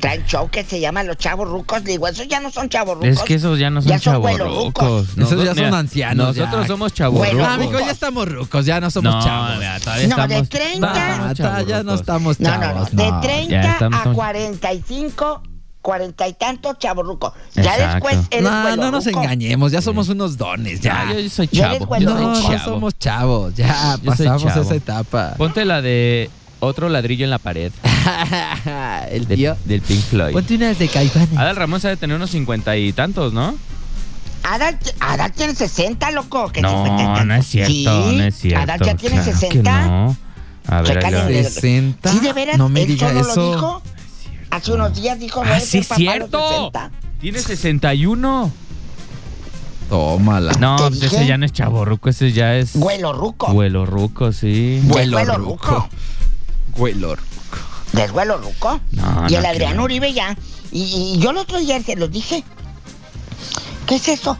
Traen 0.00 0.24
show 0.26 0.48
que 0.50 0.64
se 0.64 0.80
llama 0.80 1.02
Los 1.02 1.16
Chavos 1.16 1.48
Rucos. 1.48 1.84
Digo, 1.84 2.06
esos 2.08 2.26
ya 2.28 2.40
no 2.40 2.50
son 2.50 2.68
chavos 2.68 2.94
rucos. 2.96 3.08
Es 3.08 3.22
que 3.22 3.34
esos 3.34 3.58
ya 3.58 3.70
no 3.70 3.80
son 3.82 3.90
Ya 3.90 3.98
son 3.98 4.14
chavorrucos. 4.14 4.74
güelorucos. 4.74 5.18
Esos 5.18 5.44
ya 5.44 5.54
son 5.54 5.74
ancianos, 5.74 6.36
Nosotros 6.36 6.62
ya. 6.62 6.66
somos 6.68 6.92
chavorrucos. 6.94 7.32
Güelo- 7.34 7.46
Ah, 7.46 7.56
mijo, 7.58 7.78
ya 7.80 7.90
estamos 7.90 8.28
rucos, 8.28 8.66
ya 8.66 8.80
no 8.80 8.90
somos 8.90 9.14
no, 9.14 9.22
chavos. 9.24 9.56
mira, 9.58 9.80
todavía 9.80 10.08
No, 10.08 10.16
de 10.16 10.22
estamos. 10.22 10.48
30. 10.48 10.88
todavía 10.88 11.06
Ah, 11.26 11.32
estamos 11.32 11.56
ta- 11.56 11.62
ya 11.62 11.82
no 11.82 11.94
estamos 11.94 12.38
chavos. 12.38 12.92
no, 12.92 12.96
no. 12.96 13.02
De 13.04 13.10
no. 13.10 13.20
30 13.20 13.50
ya 13.62 13.72
estamos- 13.72 14.00
a 14.06 14.12
45, 14.12 15.42
40 15.82 16.26
y 16.28 16.32
tantos 16.34 16.78
chavorrucos. 16.78 17.32
Ya 17.54 17.92
después 17.92 18.18
eres 18.30 18.42
No, 18.42 18.76
no 18.76 18.90
nos 18.90 19.06
engañemos, 19.06 19.70
ya 19.72 19.80
somos 19.80 20.08
unos 20.08 20.36
dones, 20.36 20.80
ya. 20.80 21.06
Ya, 21.12 21.20
yo 21.20 21.30
soy 21.30 21.48
Ya 21.52 21.66
eres 21.68 21.78
chavo. 21.80 21.96
Yo 21.98 22.10
no, 22.10 22.16
soy 22.16 22.24
no 22.26 22.42
chavo. 22.58 22.64
somos 22.64 22.98
chavos, 22.98 23.54
ya 23.54 23.96
Yo 24.02 24.10
pasamos 24.10 24.42
chavo. 24.42 24.60
esa 24.62 24.74
etapa. 24.74 25.34
Ponte 25.36 25.64
la 25.64 25.80
de 25.82 26.28
otro 26.60 26.88
ladrillo 26.88 27.24
en 27.24 27.30
la 27.30 27.38
pared. 27.38 27.72
El 29.10 29.26
de- 29.26 29.36
tío. 29.36 29.56
del 29.64 29.80
Pink 29.82 30.00
Floyd. 30.02 30.32
Ponte 30.32 30.54
unas 30.54 30.78
de 30.78 30.88
Caifanes. 30.88 31.36
Adal 31.36 31.56
Ramón 31.56 31.80
sabe 31.80 31.96
tener 31.96 32.16
unos 32.16 32.30
cincuenta 32.30 32.76
y 32.76 32.92
tantos, 32.92 33.32
¿no? 33.32 33.54
Adal, 34.42 34.78
Adal 35.00 35.32
tiene 35.32 35.54
60, 35.54 36.10
loco. 36.12 36.48
que 36.52 36.60
50 36.60 36.70
No, 36.92 36.96
tantos. 36.96 37.26
no 37.26 37.34
es 37.34 37.46
cierto, 37.46 37.72
Sí, 37.72 38.16
no 38.16 38.24
es 38.24 38.34
cierto. 38.36 38.60
Adal 38.62 38.80
ya 38.80 38.94
tiene 38.94 39.16
claro 39.16 39.32
que 39.32 39.36
60. 39.38 39.86
no. 39.86 40.16
A 40.68 40.82
ver, 40.82 40.98
el- 41.04 41.44
60. 41.44 42.10
Sí, 42.12 42.20
de 42.20 42.32
veras, 42.32 42.58
No 42.58 42.68
me 42.68 42.82
él 42.82 42.88
diga 42.88 43.08
solo 43.08 43.22
lo 43.22 43.30
eso. 43.30 43.54
dijo. 43.54 43.82
Hace 44.50 44.72
unos 44.72 44.94
días 44.94 45.18
dijo, 45.18 45.42
Ah, 45.44 45.56
a 45.56 45.60
sí 45.60 45.66
ser 45.66 45.80
es 45.82 45.88
cierto. 45.96 46.48
60. 46.48 46.90
Tiene 47.20 47.38
61. 47.40 48.52
Tómala. 49.88 50.52
No, 50.54 50.76
¿Te 50.76 50.82
pues 50.88 51.00
dije? 51.00 51.16
ese 51.16 51.26
ya 51.26 51.38
no 51.38 51.44
es 51.46 51.52
chaborruco, 51.52 52.08
ese 52.08 52.32
ya 52.32 52.56
es. 52.56 52.74
Güelo 52.76 53.12
ruco. 53.12 53.52
Güelo 53.52 53.86
ruco, 53.86 54.32
sí. 54.32 54.80
Güelo 54.84 55.16
Güelo 55.18 55.58
ruco. 56.76 57.14
ruco. 57.14 57.16
Güelo. 57.16 57.16
¿Del 57.92 58.12
güelo 58.12 58.38
ruco? 58.38 58.80
No, 58.92 59.26
y 59.28 59.34
el 59.34 59.46
Adrián. 59.46 59.78
Uribe 59.80 60.12
ya. 60.12 60.36
Y, 60.72 61.14
y 61.14 61.18
yo 61.18 61.30
el 61.30 61.38
otro 61.38 61.58
día 61.58 61.80
se 61.82 61.96
los 61.96 62.10
dije. 62.10 62.44
¿Qué 63.86 63.96
es 63.96 64.08
eso? 64.08 64.36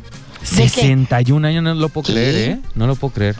¿De 0.53 0.63
qué? 0.65 0.69
61 0.69 1.47
años, 1.49 1.63
no 1.63 1.75
lo 1.75 1.89
puedo 1.89 2.07
Sí. 2.07 2.13
creer, 2.13 2.51
¿eh? 2.51 2.61
No 2.75 2.87
lo 2.87 2.97
puedo 2.97 3.15
creer. 3.15 3.37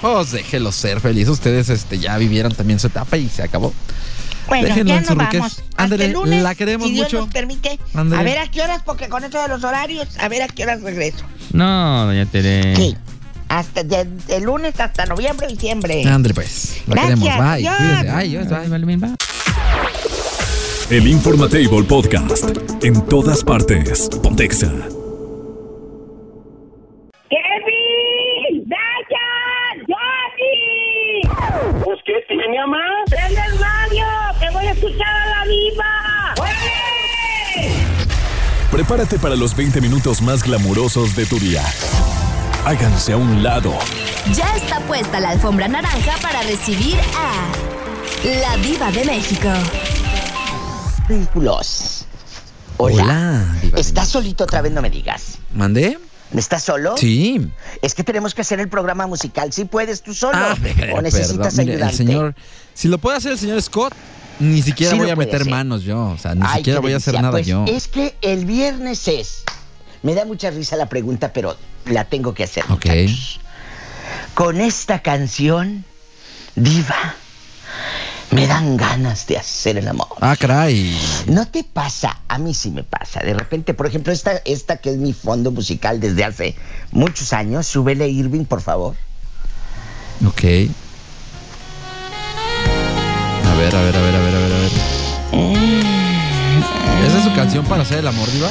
Pues 0.00 0.32
déjelos 0.32 0.74
ser 0.74 1.00
felices. 1.00 1.28
Ustedes 1.30 1.68
este, 1.68 1.98
ya 1.98 2.16
vivieron 2.18 2.54
también 2.54 2.78
su 2.80 2.88
etapa 2.88 3.16
y 3.16 3.28
se 3.28 3.42
acabó. 3.42 3.72
Bueno, 4.48 4.66
Déjenlo 4.66 4.88
ya 4.94 4.98
en 4.98 5.04
su 5.06 5.14
nos 5.14 5.28
vamos. 5.32 5.52
Hasta 5.52 5.82
Ándele, 5.84 6.06
el 6.06 6.12
lunes, 6.12 6.42
la 6.42 6.54
queremos 6.56 6.88
si 6.88 6.94
Dios 6.94 7.06
mucho. 7.06 7.20
nos 7.20 7.28
permite. 7.28 7.78
A 7.94 8.22
ver 8.22 8.38
a 8.38 8.50
qué 8.50 8.60
horas, 8.62 8.82
porque 8.84 9.08
con 9.08 9.22
eso 9.22 9.40
de 9.40 9.48
los 9.48 9.62
horarios, 9.62 10.08
a 10.18 10.28
ver 10.28 10.42
a 10.42 10.48
qué 10.48 10.64
horas 10.64 10.82
regreso. 10.82 11.24
No, 11.52 12.06
doña 12.06 12.26
Tere. 12.26 12.74
Sí. 12.74 12.96
Hasta 13.52 13.82
de, 13.84 14.04
de 14.04 14.40
lunes 14.40 14.78
hasta 14.80 15.04
noviembre, 15.06 15.46
diciembre. 15.46 16.02
Andre, 16.06 16.32
pues. 16.32 16.82
La 16.86 16.94
Gracias, 16.94 17.20
queremos. 17.20 17.38
Bye. 17.38 17.68
adiós. 17.68 17.76
Cuídese. 17.76 18.10
Ay, 18.10 18.28
Dios, 18.30 18.48
Vale, 18.48 18.60
bye. 18.62 18.70
vale, 18.70 18.86
bien, 18.86 19.00
va. 19.02 19.16
El 20.90 21.06
Informatable 21.06 21.82
Podcast. 21.84 22.44
En 22.82 23.00
todas 23.06 23.44
partes. 23.44 24.08
Pontexa. 24.22 24.70
¡Kevin! 27.30 28.64
¡Dayan! 28.68 29.86
¡Johnny! 29.86 31.22
Pues, 31.84 31.98
¿qué 32.04 32.12
tiene, 32.28 32.58
mamá? 32.60 32.78
¡Prende 33.08 33.40
el 33.52 33.58
radio! 33.58 34.06
¡Que 34.40 34.50
voy 34.50 34.66
a 34.66 34.70
escuchar 34.72 35.14
a 35.14 35.26
la 35.28 35.44
viva! 35.44 36.34
¡Órale! 36.38 37.70
Prepárate 38.70 39.18
para 39.18 39.36
los 39.36 39.54
20 39.56 39.80
minutos 39.80 40.20
más 40.22 40.42
glamurosos 40.42 41.14
de 41.16 41.26
tu 41.26 41.38
día. 41.38 41.62
Háganse 42.64 43.12
a 43.12 43.16
un 43.16 43.42
lado. 43.42 43.72
Ya 44.34 44.54
está 44.56 44.78
puesta 44.86 45.18
la 45.18 45.30
alfombra 45.30 45.66
naranja 45.66 46.14
para 46.22 46.42
recibir 46.42 46.96
a 47.16 47.50
la 48.24 48.56
diva 48.62 48.90
de 48.92 49.04
México. 49.04 49.48
Vínculos. 51.08 52.06
Hola. 52.76 53.02
Hola, 53.02 53.56
diva 53.62 53.74
de 53.74 53.80
¿Estás 53.80 54.08
solito 54.10 54.44
otra 54.44 54.62
vez? 54.62 54.70
No 54.70 54.80
me 54.80 54.90
digas. 54.90 55.38
¿Mandé? 55.52 55.98
¿Estás 56.36 56.62
solo? 56.62 56.96
Sí. 56.96 57.50
Es 57.82 57.94
que 57.94 58.04
tenemos 58.04 58.32
que 58.32 58.42
hacer 58.42 58.60
el 58.60 58.68
programa 58.68 59.08
musical. 59.08 59.52
¿Sí 59.52 59.64
puedes 59.64 60.02
tú 60.02 60.14
solo? 60.14 60.38
Ah, 60.38 60.54
¿O 60.94 61.02
necesitas 61.02 61.54
perdón, 61.56 61.66
mire, 61.66 61.72
ayudarte? 61.72 61.90
el 61.90 61.96
señor, 61.96 62.34
si 62.74 62.86
lo 62.86 62.98
puede 62.98 63.16
hacer 63.16 63.32
el 63.32 63.38
señor 63.38 63.60
Scott, 63.60 63.92
ni 64.38 64.62
siquiera 64.62 64.92
Sí 64.92 64.98
voy 64.98 65.10
a 65.10 65.16
meter 65.16 65.44
manos 65.46 65.82
yo. 65.82 66.10
O 66.10 66.18
sea, 66.18 66.36
ni 66.36 66.42
Ay, 66.46 66.58
siquiera 66.58 66.78
voy 66.78 66.92
a 66.92 66.98
hacer 66.98 67.14
nada 67.14 67.32
Pues, 67.32 67.46
yo. 67.46 67.64
Es 67.66 67.88
que 67.88 68.14
el 68.22 68.46
viernes 68.46 69.08
es. 69.08 69.42
Me 70.02 70.14
da 70.14 70.24
mucha 70.24 70.50
risa 70.50 70.76
la 70.76 70.86
pregunta, 70.88 71.32
pero 71.32 71.56
la 71.86 72.04
tengo 72.04 72.34
que 72.34 72.44
hacer. 72.44 72.64
Ok. 72.64 72.86
muchachos. 72.86 73.40
Con 74.34 74.60
esta 74.60 75.00
canción, 75.00 75.84
Diva, 76.54 77.14
me 78.30 78.46
dan 78.46 78.76
ganas 78.76 79.26
de 79.26 79.36
hacer 79.36 79.76
el 79.76 79.88
amor. 79.88 80.08
Ah, 80.20 80.36
caray. 80.38 80.98
¿No 81.26 81.46
te 81.46 81.64
pasa? 81.64 82.20
A 82.28 82.38
mí 82.38 82.54
sí 82.54 82.70
me 82.70 82.82
pasa. 82.82 83.20
De 83.20 83.34
repente, 83.34 83.74
por 83.74 83.86
ejemplo, 83.86 84.12
esta, 84.12 84.40
esta 84.44 84.78
que 84.78 84.90
es 84.90 84.96
mi 84.96 85.12
fondo 85.12 85.50
musical 85.50 86.00
desde 86.00 86.24
hace 86.24 86.56
muchos 86.92 87.32
años, 87.32 87.66
súbele 87.66 88.08
Irving, 88.08 88.44
por 88.44 88.62
favor. 88.62 88.96
Ok. 90.26 90.44
A 93.44 93.54
ver, 93.54 93.76
a 93.76 93.82
ver, 93.82 93.96
a 93.96 94.00
ver, 94.00 94.14
a 94.14 94.18
ver, 94.18 94.34
a 94.34 94.38
ver, 94.38 94.52
a 94.52 94.58
ver. 94.58 94.70
¿Esa 97.06 97.18
es 97.18 97.24
su 97.24 97.34
canción 97.34 97.66
para 97.66 97.82
hacer 97.82 97.98
el 97.98 98.08
amor, 98.08 98.30
Diva? 98.30 98.48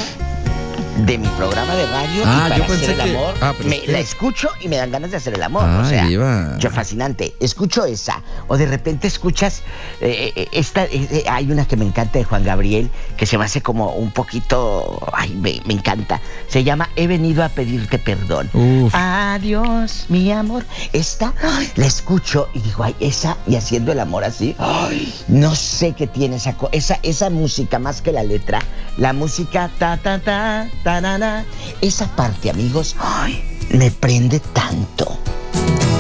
De 1.06 1.18
mi 1.18 1.28
programa 1.30 1.74
de 1.76 1.86
radio 1.88 2.24
Ah, 2.26 2.44
y 2.46 2.50
para 2.50 2.58
yo 2.58 2.66
pensé 2.68 2.84
hacer 2.86 3.00
el 3.00 3.04
que- 3.04 3.18
amor. 3.18 3.34
ah, 3.42 3.54
me- 3.66 3.82
La 3.88 4.00
escucho 4.00 4.50
y 4.62 4.68
me 4.68 4.78
dan 4.78 4.92
ganas 4.92 5.12
de 5.12 5.18
hacer 5.18 5.34
el 5.34 5.44
amor. 5.44 5.64
O 5.64 5.86
sea, 5.86 6.06
Diva. 6.06 6.58
yo 6.60 6.70
fascinante. 6.70 7.34
Escucho 7.40 7.86
esa. 7.86 8.22
O 8.48 8.58
de 8.58 8.66
repente 8.66 9.08
escuchas 9.08 9.62
eh, 10.02 10.32
eh, 10.36 10.48
esta. 10.52 10.84
eh, 10.86 11.08
eh, 11.12 11.24
hay 11.30 11.52
una 11.52 11.66
que 11.66 11.76
me 11.78 11.86
encanta 11.86 12.20
de 12.20 12.26
Juan 12.26 12.44
Gabriel 12.44 12.90
que 13.18 13.26
se 13.26 13.38
me 13.38 13.46
hace 13.46 13.62
como 13.62 13.94
un 13.94 14.12
poquito. 14.12 15.00
Ay, 15.14 15.30
me, 15.32 15.62
me 15.66 15.74
encanta. 15.74 16.22
Se 16.48 16.64
llama 16.64 16.90
He 16.96 17.08
venido 17.08 17.44
a 17.44 17.50
pedirte 17.50 17.98
perdón. 18.00 18.50
Uf. 18.54 18.94
Adiós, 18.96 20.06
mi 20.10 20.32
amor. 20.32 20.66
Esta 20.94 21.34
la 21.76 21.86
escucho 21.86 22.50
y 22.54 22.60
digo, 22.60 22.84
ay, 22.84 22.96
esa 23.00 23.38
y 23.48 23.56
haciendo 23.56 23.92
el 23.92 24.00
amor 24.00 24.24
así. 24.24 24.56
Ay, 24.60 25.14
no 25.28 25.56
sé 25.56 25.94
qué 25.94 26.08
tiene 26.08 26.36
esa, 26.36 26.56
esa 26.72 27.00
esa 27.04 27.30
música 27.30 27.80
más 27.80 28.02
que 28.02 28.12
la 28.12 28.24
letra. 28.24 28.60
La 28.98 29.14
música 29.14 29.70
ta 29.80 29.98
ta 29.98 30.20
ta 30.20 30.68
ta 30.84 30.91
na, 31.00 31.18
na, 31.18 31.46
Esa 31.80 32.08
parte, 32.16 32.50
amigos, 32.50 32.96
ay, 33.00 33.42
me 33.70 33.92
prende 33.92 34.40
tanto. 34.40 35.18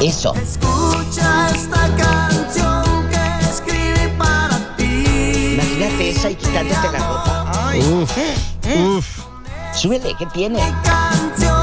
Eso. 0.02 0.34
Escucha 0.36 1.50
esta 1.54 1.88
canción 1.96 3.08
que 3.10 3.46
escribí 3.50 4.08
para 4.18 4.76
ti. 4.76 5.54
Imagínate 5.54 6.10
esa 6.10 6.32
y 6.32 6.36
quitándote 6.36 6.92
la 6.92 7.00
ropa. 7.00 7.52
Ay, 7.70 7.80
Uf, 7.82 8.12
uf. 8.98 9.08
súbele, 9.76 10.16
¿qué 10.18 10.26
tiene? 10.34 10.60
Canción 10.84 11.61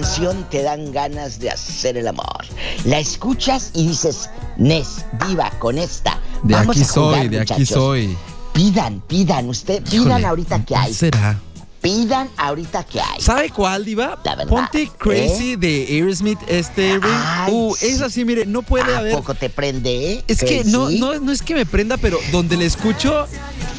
canción 0.00 0.46
te 0.50 0.62
dan 0.62 0.92
ganas 0.92 1.38
de 1.38 1.50
hacer 1.50 1.96
el 1.96 2.06
amor? 2.08 2.44
La 2.84 2.98
escuchas 2.98 3.70
y 3.74 3.88
dices, 3.88 4.28
Nes, 4.58 5.04
diva, 5.26 5.50
con 5.58 5.78
esta. 5.78 6.20
De 6.42 6.54
Vamos 6.54 6.76
aquí 6.76 6.84
a 6.84 6.88
jugar, 6.88 7.18
soy, 7.20 7.28
de 7.28 7.40
aquí 7.40 7.52
muchachos. 7.54 7.68
soy. 7.68 8.18
Pidan, 8.52 9.00
pidan, 9.06 9.48
usted, 9.48 9.82
pidan 9.82 10.06
Híjole, 10.08 10.26
ahorita 10.26 10.58
que 10.64 10.74
¿cuál 10.74 10.84
hay. 10.84 10.94
será? 10.94 11.38
Pidan 11.80 12.28
ahorita 12.36 12.84
que 12.84 13.00
hay. 13.00 13.20
¿Sabe 13.20 13.50
cuál, 13.50 13.84
Diva? 13.84 14.18
La 14.24 14.34
verdad, 14.34 14.50
Ponte 14.50 14.90
Crazy 14.98 15.56
de 15.56 15.86
Aerosmith, 15.90 16.38
este. 16.48 16.98
Ay, 17.02 17.52
Uh, 17.52 17.74
sí. 17.74 17.86
es 17.86 18.00
así, 18.02 18.24
mire, 18.24 18.44
no 18.44 18.62
puede 18.62 18.94
¿A 18.94 18.98
haber. 18.98 19.14
poco 19.14 19.34
te 19.34 19.48
prende, 19.50 20.12
eh? 20.14 20.24
Es 20.26 20.40
que 20.40 20.64
no, 20.64 20.90
no, 20.90 21.18
no 21.20 21.32
es 21.32 21.40
que 21.42 21.54
me 21.54 21.64
prenda, 21.64 21.96
pero 21.96 22.18
donde 22.32 22.56
le 22.56 22.66
escucho, 22.66 23.26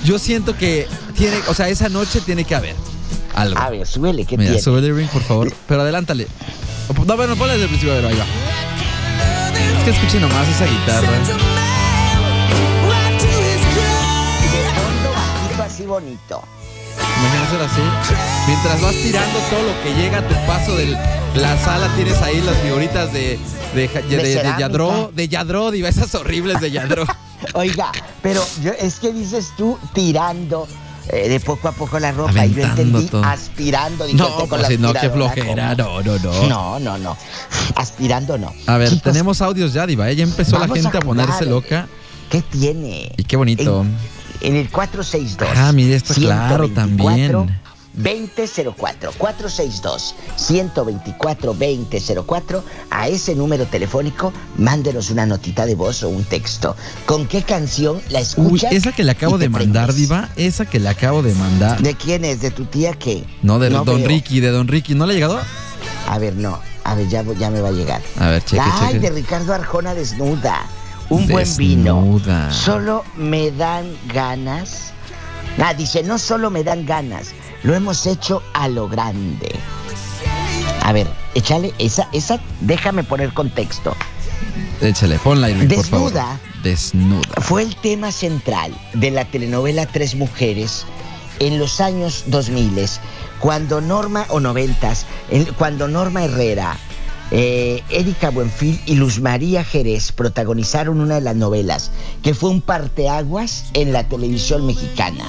yo 0.05 0.17
siento 0.19 0.55
que 0.57 0.87
tiene, 1.15 1.37
o 1.47 1.53
sea, 1.53 1.69
esa 1.69 1.89
noche 1.89 2.21
tiene 2.21 2.43
que 2.43 2.55
haber 2.55 2.75
algo. 3.41 3.59
A 3.59 3.69
ver, 3.69 3.85
súbele, 3.87 4.25
¿qué 4.25 4.37
Mira, 4.37 4.51
tiene? 4.51 4.63
sube 4.63 4.79
el 4.79 4.95
ring, 4.95 5.09
por 5.09 5.21
favor. 5.23 5.53
Pero 5.67 5.81
adelántale. 5.81 6.27
No, 7.05 7.15
bueno, 7.17 7.35
ponle 7.35 7.53
desde 7.53 7.65
el 7.65 7.69
principio, 7.69 7.95
pero 7.95 8.07
ahí 8.07 8.15
va. 8.17 8.25
Es 9.77 9.83
que 9.83 9.89
escuche 9.91 10.19
nomás 10.19 10.47
esa 10.47 10.65
guitarra. 10.65 11.09
Bajito 15.13 15.63
así 15.63 15.85
bonito. 15.85 16.43
Imagínate 16.97 17.65
así. 17.65 17.81
Mientras 18.47 18.81
vas 18.81 18.91
tirando 18.93 19.39
todo 19.49 19.63
lo 19.63 19.83
que 19.83 19.93
llega 20.01 20.19
a 20.19 20.27
tu 20.27 20.35
paso 20.45 20.75
de 20.75 20.97
la 21.35 21.57
sala, 21.63 21.89
tienes 21.95 22.21
ahí 22.21 22.41
las 22.41 22.57
figuritas 22.57 23.11
de, 23.13 23.39
de, 23.73 23.87
de, 23.87 24.17
de. 24.17 24.53
Yadro, 24.59 25.11
de 25.13 25.27
Yadro, 25.27 25.71
diva, 25.71 25.89
esas 25.89 26.13
horribles 26.15 26.61
de 26.61 26.71
Yadro. 26.71 27.05
Oiga, 27.53 27.91
pero 28.21 28.43
yo, 28.61 28.71
es 28.79 28.95
que 28.99 29.13
dices 29.13 29.51
tú 29.57 29.77
tirando 29.93 30.67
eh, 31.09 31.29
de 31.29 31.39
poco 31.39 31.67
a 31.67 31.71
poco 31.71 31.99
la 31.99 32.11
ropa 32.11 32.45
y 32.45 32.53
yo 32.53 32.63
entendí 32.63 33.05
todo. 33.05 33.23
aspirando. 33.23 34.05
dije, 34.05 34.17
No, 34.17 34.27
"Usted 34.27 34.39
con 34.39 34.59
pues 34.59 34.61
la 34.69 34.77
no, 34.77 34.93
qué 34.93 35.09
flojera. 35.09 35.75
¿cómo?". 35.75 36.01
No, 36.01 36.03
no, 36.03 36.19
no. 36.19 36.47
No, 36.47 36.79
no, 36.79 36.97
no. 36.97 37.17
Aspirando 37.75 38.37
no. 38.37 38.53
A 38.65 38.77
ver, 38.77 38.89
Chicos, 38.89 39.03
tenemos 39.03 39.41
audios 39.41 39.73
ya, 39.73 39.85
diva. 39.85 40.09
¿eh? 40.09 40.15
Ya 40.15 40.23
empezó 40.23 40.59
la 40.59 40.67
gente 40.67 40.97
a, 40.97 41.01
ponerse 41.01 41.45
loca. 41.45 41.87
¿Qué 42.29 42.41
tiene? 42.41 43.11
Y 43.17 43.23
qué 43.23 43.37
bonito. 43.37 43.81
En, 43.81 43.97
en 44.41 44.55
el 44.57 44.69
462. 44.69 45.49
Ah, 45.57 45.71
mire, 45.71 45.95
esto 45.95 46.13
claro 46.13 46.65
124, 46.67 46.75
también. 46.75 47.59
2004 47.97 49.11
462 49.17 50.15
124 50.35 51.53
2004 51.53 52.63
a 52.91 53.07
ese 53.07 53.35
número 53.35 53.65
telefónico 53.65 54.31
mándenos 54.57 55.09
una 55.09 55.25
notita 55.25 55.65
de 55.65 55.75
voz 55.75 56.03
o 56.03 56.09
un 56.09 56.23
texto. 56.23 56.75
¿Con 57.05 57.27
qué 57.27 57.41
canción 57.43 57.99
la 58.09 58.19
Uy, 58.19 58.23
escuchas? 58.23 58.71
esa 58.71 58.91
que 58.91 59.03
le 59.03 59.11
acabo 59.11 59.37
de 59.37 59.49
mandar, 59.49 59.93
diva. 59.93 60.29
Esa 60.35 60.65
que 60.65 60.79
le 60.79 60.89
acabo 60.89 61.23
de 61.23 61.33
mandar. 61.33 61.81
¿De 61.81 61.95
quién 61.95 62.23
es? 62.23 62.41
¿De 62.41 62.51
tu 62.51 62.65
tía 62.65 62.93
qué? 62.93 63.25
No, 63.41 63.59
de 63.59 63.69
Don 63.69 63.85
veo. 63.85 64.07
Ricky, 64.07 64.39
de 64.39 64.51
Don 64.51 64.67
Ricky. 64.67 64.95
¿No 64.95 65.05
le 65.05 65.13
ha 65.13 65.15
llegado? 65.15 65.39
A 66.07 66.17
ver, 66.19 66.35
no. 66.35 66.59
A 66.83 66.95
ver, 66.95 67.07
ya, 67.09 67.23
ya 67.37 67.49
me 67.49 67.59
va 67.61 67.69
a 67.69 67.73
llegar. 67.73 68.01
A 68.19 68.29
ver, 68.29 68.43
cheque, 68.45 68.61
Ay, 68.63 68.93
cheque. 68.93 68.99
de 69.09 69.09
Ricardo 69.15 69.53
Arjona 69.53 69.93
desnuda. 69.93 70.65
Un 71.09 71.27
buen 71.27 71.57
vino. 71.57 71.95
Desnuda. 71.95 72.51
Solo 72.51 73.03
me 73.17 73.51
dan 73.51 73.93
ganas. 74.13 74.91
Ah, 75.61 75.73
dice, 75.73 76.03
no 76.03 76.17
solo 76.19 76.49
me 76.51 76.63
dan 76.63 76.85
ganas, 76.85 77.29
lo 77.63 77.73
hemos 77.75 78.05
hecho 78.05 78.41
a 78.53 78.67
lo 78.67 78.87
grande. 78.87 79.53
A 80.83 80.91
ver, 80.93 81.07
échale, 81.35 81.73
esa, 81.79 82.07
esa, 82.13 82.39
déjame 82.61 83.03
poner 83.03 83.33
contexto. 83.33 83.95
Échale, 84.81 85.17
ponla, 85.19 85.49
Irving, 85.49 85.67
por 85.75 85.85
favor. 85.85 86.11
Desnuda. 86.13 86.39
Desnuda. 86.63 87.41
Fue 87.41 87.63
el 87.63 87.75
tema 87.75 88.11
central 88.11 88.73
de 88.93 89.11
la 89.11 89.25
telenovela 89.25 89.85
Tres 89.85 90.15
Mujeres 90.15 90.85
en 91.39 91.59
los 91.59 91.81
años 91.81 92.23
2000, 92.27 92.87
cuando 93.39 93.81
Norma, 93.81 94.25
o 94.29 94.39
noventas, 94.39 95.05
en- 95.29 95.45
cuando 95.57 95.87
Norma 95.87 96.23
Herrera, 96.23 96.77
eh, 97.31 97.83
Erika 97.89 98.29
Buenfil 98.29 98.79
y 98.85 98.95
Luz 98.95 99.19
María 99.19 99.63
Jerez 99.63 100.11
protagonizaron 100.11 101.01
una 101.01 101.15
de 101.15 101.21
las 101.21 101.35
novelas, 101.35 101.91
que 102.23 102.33
fue 102.33 102.49
un 102.49 102.61
parteaguas 102.61 103.65
en 103.73 103.91
la 103.91 104.07
televisión 104.07 104.65
mexicana. 104.65 105.25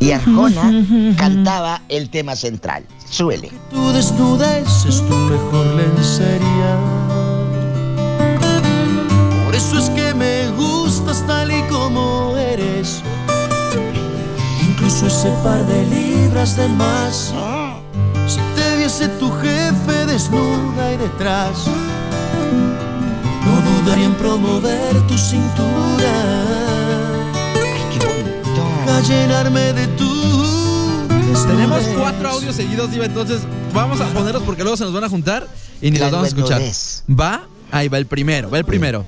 Y 0.00 0.12
Arjona 0.12 0.84
cantaba 1.16 1.82
el 1.88 2.08
tema 2.10 2.36
central. 2.36 2.84
Suele. 3.10 3.50
Tu 3.70 3.92
desnudez 3.92 4.84
es 4.86 5.06
tu 5.06 5.14
mejor 5.14 5.66
lencería. 5.66 6.78
Por 9.44 9.54
eso 9.54 9.78
es 9.78 9.90
que 9.90 10.14
me 10.14 10.48
gustas 10.50 11.24
tal 11.26 11.50
y 11.50 11.62
como 11.68 12.36
eres. 12.36 13.02
Incluso 14.68 15.06
ese 15.06 15.30
par 15.42 15.64
de 15.66 15.86
libras 15.86 16.56
de 16.56 16.68
más. 16.68 17.32
Si 18.26 18.40
te 18.56 18.76
viese 18.76 19.08
tu 19.08 19.30
jefe 19.30 19.55
desnuda 20.16 20.94
y 20.94 20.96
detrás, 20.96 21.66
no 23.44 23.82
dudaría 23.82 24.06
en 24.06 24.14
promover 24.14 25.06
tu 25.06 25.18
cintura. 25.18 26.14
Ay, 27.54 27.82
qué 27.92 28.06
bonito. 28.06 28.92
A 28.94 29.00
llenarme 29.02 29.74
de 29.74 29.86
tu. 29.88 30.06
Tenemos 31.46 31.76
desnudez. 31.76 31.98
cuatro 31.98 32.30
audios 32.30 32.56
seguidos, 32.56 32.90
Diva, 32.90 33.04
entonces 33.04 33.42
vamos 33.74 34.00
a 34.00 34.06
ponerlos 34.06 34.42
porque 34.44 34.62
luego 34.62 34.78
se 34.78 34.84
nos 34.84 34.94
van 34.94 35.04
a 35.04 35.10
juntar 35.10 35.46
y 35.82 35.90
ni 35.90 35.98
las 35.98 36.10
vamos 36.10 36.24
a 36.24 36.28
escuchar. 36.28 36.62
Va, 37.08 37.46
ahí 37.70 37.88
va 37.88 37.98
el 37.98 38.06
primero, 38.06 38.48
va 38.48 38.56
el 38.56 38.64
primero. 38.64 39.04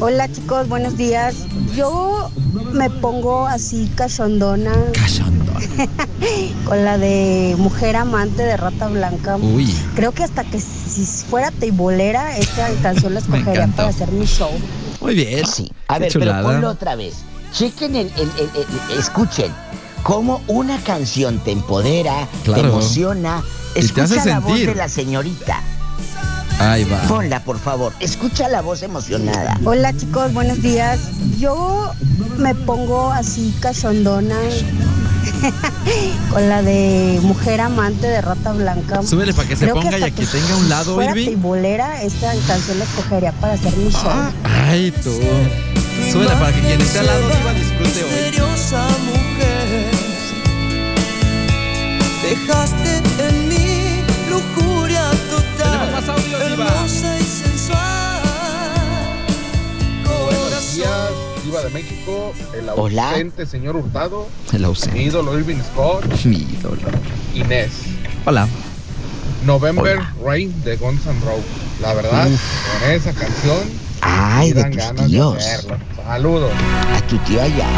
Hola 0.00 0.26
chicos, 0.32 0.68
buenos 0.68 0.96
días. 0.96 1.34
Yo 1.76 2.30
me 2.72 2.88
pongo 2.88 3.46
así 3.46 3.90
cachondona 3.94 4.72
Cachondo. 4.94 5.52
con 6.64 6.84
la 6.84 6.96
de 6.98 7.54
Mujer 7.58 7.96
Amante 7.96 8.42
de 8.42 8.56
Rata 8.56 8.88
Blanca. 8.88 9.36
Uy. 9.36 9.72
Creo 9.94 10.12
que 10.12 10.24
hasta 10.24 10.42
que 10.44 10.58
si 10.60 11.04
fuera 11.28 11.50
teibolera, 11.50 12.36
esta 12.38 12.68
canción 12.82 13.14
la 13.14 13.20
escogería 13.24 13.66
para 13.68 13.88
hacer 13.88 14.10
mi 14.12 14.24
show. 14.26 14.50
Muy 15.00 15.14
bien. 15.14 15.44
Sí. 15.46 15.70
A 15.88 15.94
Qué 15.94 16.00
ver, 16.00 16.12
pero 16.14 16.42
ponlo 16.42 16.70
otra 16.70 16.94
vez. 16.96 17.16
Chequen 17.52 17.94
el, 17.96 18.06
el- 18.16 18.30
el- 18.38 18.50
el- 18.90 18.98
escuchen 18.98 19.52
cómo 20.02 20.40
una 20.46 20.78
canción 20.78 21.38
te 21.40 21.52
empodera, 21.52 22.26
te 22.44 22.58
emociona. 22.60 23.42
Y 23.70 23.74
te 23.74 23.80
Escucha 23.80 24.04
hace 24.04 24.28
la 24.30 24.40
voz 24.40 24.58
de 24.58 24.74
la 24.74 24.88
señorita. 24.88 25.60
Ahí 26.58 26.84
va. 26.84 27.00
Ponla, 27.02 27.40
por 27.40 27.58
favor. 27.58 27.92
Escucha 28.00 28.48
la 28.48 28.62
voz 28.62 28.82
emocionada. 28.82 29.58
Hola 29.64 29.94
chicos, 29.96 30.32
buenos 30.32 30.62
días. 30.62 30.98
Yo 31.38 31.92
me 32.38 32.54
pongo 32.54 33.12
así 33.12 33.54
cachondona 33.60 34.36
con 36.30 36.48
la 36.48 36.62
de 36.62 37.18
Mujer 37.22 37.60
Amante 37.60 38.06
de 38.06 38.20
Rata 38.22 38.52
Blanca. 38.52 39.02
Súbele 39.02 39.34
para 39.34 39.48
que 39.48 39.56
se 39.56 39.64
Creo 39.64 39.74
ponga 39.74 39.90
y 39.90 39.94
hasta 40.02 40.06
aquí 40.06 40.24
tenga 40.26 40.56
un 40.56 40.68
lado, 40.68 40.94
fuera 40.94 41.10
Irving. 41.18 41.36
esta 42.02 42.32
canción 42.46 42.78
la 42.78 42.84
escogería 42.84 43.32
para 43.32 43.52
hacer 43.52 43.76
mi 43.76 43.90
show. 43.90 44.10
Ay, 44.44 44.92
tú. 45.02 45.12
Súbele 46.10 46.30
para 46.36 46.52
que 46.52 46.60
quien 46.60 46.80
esté 46.80 47.00
al 47.00 47.06
lado 47.06 47.20
Diva 47.28 47.52
disfrute 47.52 48.04
hoy. 48.04 48.10
misteriosa 48.10 48.86
mujer. 49.04 49.90
Dejaste 52.22 53.45
de 61.52 61.70
México, 61.70 62.34
el 62.58 62.68
Hola. 62.74 63.10
ausente 63.10 63.46
señor 63.46 63.76
Hurtado, 63.76 64.26
El 64.52 64.58
mi 64.60 64.64
ausente. 64.66 65.00
ídolo 65.02 65.38
Irving 65.38 65.60
Scott, 65.72 66.04
Mi 66.24 66.38
ídolo. 66.38 66.76
Inés. 67.34 67.70
Hola. 68.24 68.48
November 69.44 69.96
Hola. 69.98 70.14
Rain 70.24 70.64
de 70.64 70.76
Guns 70.76 71.06
N' 71.06 71.20
Roses. 71.20 71.44
La 71.80 71.94
verdad, 71.94 72.24
con 72.80 72.90
esa 72.90 73.12
canción 73.12 73.58
Ay, 74.00 74.48
me 74.48 74.54
de 74.54 74.60
dan 74.62 74.70
tus 74.72 74.80
ganas 74.80 75.06
tíos. 75.06 75.34
de 75.34 75.38
hacerlo. 75.40 75.76
Saludos. 76.04 76.52
A 76.96 77.00
tu 77.06 77.16
tío 77.18 77.40
allá, 77.42 77.68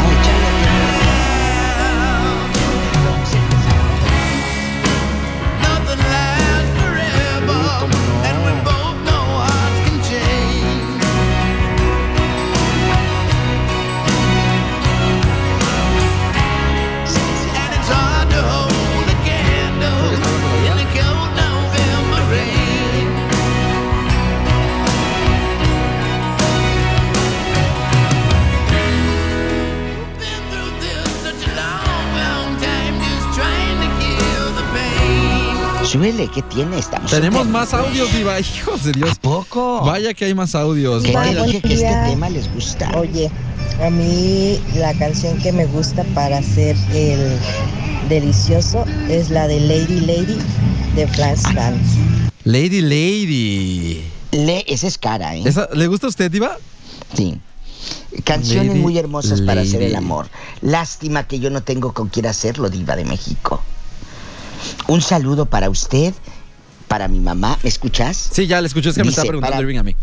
¿qué 36.33 36.41
tiene? 36.43 36.79
Estamos 36.79 37.11
Tenemos 37.11 37.47
más 37.47 37.73
audios, 37.73 38.11
Diva. 38.13 38.39
Hijos 38.39 38.83
de 38.83 38.91
Dios. 38.93 39.11
¿A 39.11 39.15
poco? 39.21 39.81
Vaya 39.85 40.13
que 40.13 40.25
hay 40.25 40.33
más 40.33 40.55
audios. 40.55 41.03
¿Qué 41.03 41.09
te 41.09 41.15
Vaya. 41.15 41.43
dije 41.43 41.61
que 41.61 41.73
este 41.73 41.85
tema 42.09 42.29
les 42.29 42.51
gusta? 42.53 42.91
Oye, 42.97 43.29
a 43.83 43.89
mí 43.89 44.59
la 44.75 44.93
canción 44.95 45.37
que 45.39 45.51
me 45.51 45.65
gusta 45.65 46.03
para 46.15 46.39
hacer 46.39 46.75
el 46.93 47.37
delicioso 48.09 48.85
es 49.09 49.29
la 49.29 49.47
de 49.47 49.59
Lady 49.59 49.99
Lady 50.01 50.37
de 50.95 51.07
Franz 51.07 51.43
Dance. 51.53 51.97
Lady 52.43 52.81
Lady. 52.81 54.03
Le, 54.31 54.63
esa 54.67 54.87
es 54.87 54.97
cara, 54.97 55.35
¿eh? 55.35 55.43
¿Esa- 55.45 55.69
¿Le 55.73 55.87
gusta 55.87 56.07
a 56.07 56.09
usted, 56.09 56.31
Diva? 56.31 56.57
Sí. 57.15 57.39
Canciones 58.23 58.69
Lady, 58.69 58.79
muy 58.79 58.97
hermosas 58.97 59.41
para 59.41 59.61
hacer 59.61 59.81
el 59.83 59.95
amor. 59.95 60.27
Lástima 60.61 61.25
que 61.27 61.39
yo 61.39 61.49
no 61.49 61.61
tengo 61.63 61.93
con 61.93 62.09
quién 62.09 62.25
hacerlo, 62.25 62.69
Diva 62.69 62.95
de 62.95 63.05
México. 63.05 63.61
Un 64.87 65.01
saludo 65.01 65.45
para 65.45 65.69
usted, 65.69 66.13
para 66.87 67.07
mi 67.07 67.19
mamá. 67.19 67.57
¿Me 67.63 67.69
escuchas? 67.69 68.17
Sí, 68.31 68.47
ya 68.47 68.61
le 68.61 68.67
escuché. 68.67 68.89
Es 68.89 68.95
que 68.95 69.03
me 69.03 69.09
estaba 69.09 69.27
preguntando 69.27 69.51
para- 69.55 69.61
Irving 69.61 69.77
a 69.77 69.83
mí. 69.83 69.95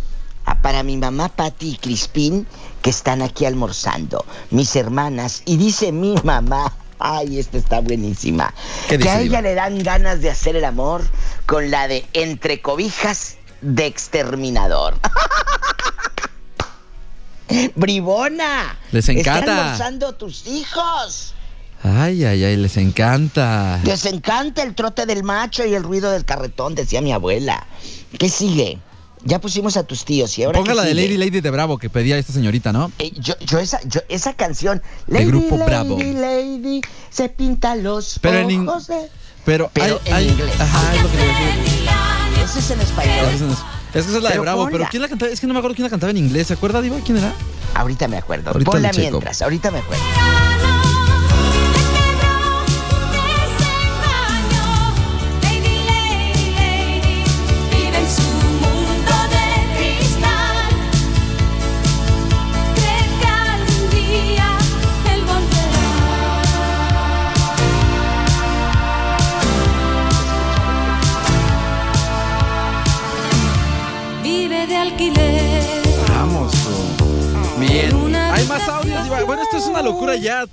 Para 0.62 0.82
mi 0.84 0.96
mamá 0.96 1.28
Patti 1.28 1.70
y 1.70 1.76
Crispín, 1.76 2.46
que 2.82 2.90
están 2.90 3.22
aquí 3.22 3.44
almorzando. 3.46 4.24
Mis 4.50 4.74
hermanas. 4.76 5.42
Y 5.44 5.56
dice 5.56 5.90
mi 5.92 6.14
mamá. 6.22 6.72
Ay, 6.98 7.38
esta 7.38 7.58
está 7.58 7.80
buenísima. 7.80 8.54
¿Qué 8.88 8.98
que 8.98 9.08
a 9.08 9.20
ella 9.20 9.42
le 9.42 9.54
dan 9.54 9.82
ganas 9.82 10.20
de 10.22 10.30
hacer 10.30 10.56
el 10.56 10.64
amor 10.64 11.02
con 11.44 11.70
la 11.70 11.88
de 11.88 12.06
entre 12.14 12.62
cobijas 12.62 13.36
de 13.60 13.86
exterminador. 13.86 14.98
¡Bribona! 17.74 18.76
Les 18.92 19.08
encanta. 19.08 19.38
Están 19.40 19.58
almorzando 19.58 20.14
tus 20.14 20.46
hijos. 20.46 21.34
Ay, 21.82 22.24
ay, 22.24 22.42
ay, 22.44 22.56
les 22.56 22.76
encanta. 22.76 23.80
Les 23.84 24.04
encanta 24.06 24.62
el 24.62 24.74
trote 24.74 25.06
del 25.06 25.22
macho 25.22 25.64
y 25.64 25.74
el 25.74 25.82
ruido 25.82 26.10
del 26.10 26.24
carretón, 26.24 26.74
decía 26.74 27.00
mi 27.00 27.12
abuela. 27.12 27.66
¿Qué 28.18 28.28
sigue? 28.28 28.78
Ya 29.24 29.40
pusimos 29.40 29.76
a 29.76 29.82
tus 29.82 30.04
tíos 30.04 30.38
y 30.38 30.44
ahora 30.44 30.58
Ponga 30.58 30.72
¿qué 30.72 30.76
la 30.76 30.82
de? 30.84 30.94
Lady 30.94 31.16
Lady 31.16 31.40
de 31.40 31.50
Bravo 31.50 31.78
que 31.78 31.90
pedía 31.90 32.16
esta 32.16 32.32
señorita, 32.32 32.72
¿no? 32.72 32.92
Eh, 32.98 33.12
yo, 33.18 33.34
yo 33.40 33.58
esa, 33.58 33.80
yo 33.84 34.00
esa 34.08 34.34
canción, 34.34 34.82
De 35.06 35.24
Grupo 35.24 35.56
Lady, 35.56 35.66
Bravo. 35.66 35.98
Lady, 35.98 36.80
se 37.10 37.28
pinta 37.28 37.74
los 37.76 38.18
Pero 38.20 38.38
en 38.48 38.68
ojos 38.68 38.86
de... 38.86 39.08
Pero, 39.44 39.70
Pero 39.72 40.00
hay, 40.04 40.10
en 40.10 40.14
hay- 40.14 40.28
inglés. 40.28 40.60
Ajá, 40.60 40.94
es 40.94 41.02
lo 41.02 41.10
que 41.10 41.16
le. 41.18 42.44
Ese 42.44 42.58
es 42.58 42.70
en 42.70 42.80
español. 42.80 43.26
Es, 43.26 43.40
que 43.92 43.98
esa 44.00 44.16
es 44.16 44.22
la 44.22 44.30
de 44.30 44.38
Bravo, 44.40 44.68
pero. 44.70 44.86
¿quién 44.90 45.02
la 45.02 45.08
cantaba? 45.08 45.30
Es 45.32 45.40
que 45.40 45.46
no 45.46 45.52
me 45.54 45.58
acuerdo 45.60 45.74
quién 45.76 45.84
la 45.84 45.90
cantaba 45.90 46.10
en 46.10 46.16
inglés. 46.16 46.48
¿Se 46.48 46.54
acuerda, 46.54 46.80
Diva? 46.80 46.96
¿Quién 47.04 47.18
era? 47.18 47.32
Ahorita 47.74 48.08
me 48.08 48.16
acuerdo. 48.18 48.50
Ahorita 48.50 48.70
Ponla 48.70 48.90
mientras, 48.96 49.42
ahorita 49.42 49.70
me 49.70 49.78
acuerdo. 49.78 50.02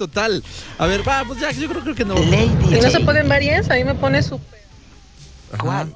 Total. 0.07 0.43
A 0.77 0.85
ver, 0.87 1.07
va, 1.07 1.23
pues 1.27 1.39
ya, 1.39 1.51
yo 1.51 1.67
creo, 1.69 1.81
creo 1.81 1.95
que 1.95 2.05
no. 2.05 2.15
Lady 2.15 2.49
¿Y 2.77 2.81
no 2.81 2.89
se 2.89 2.99
pueden 2.99 3.27
varias? 3.29 3.69
A 3.69 3.75
mí 3.75 3.83
me 3.83 3.95
pone 3.95 4.21
su 4.21 4.39
¿Cuál? 5.59 5.93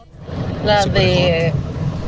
la 0.65 0.83
Super 0.83 1.01
de 1.01 1.53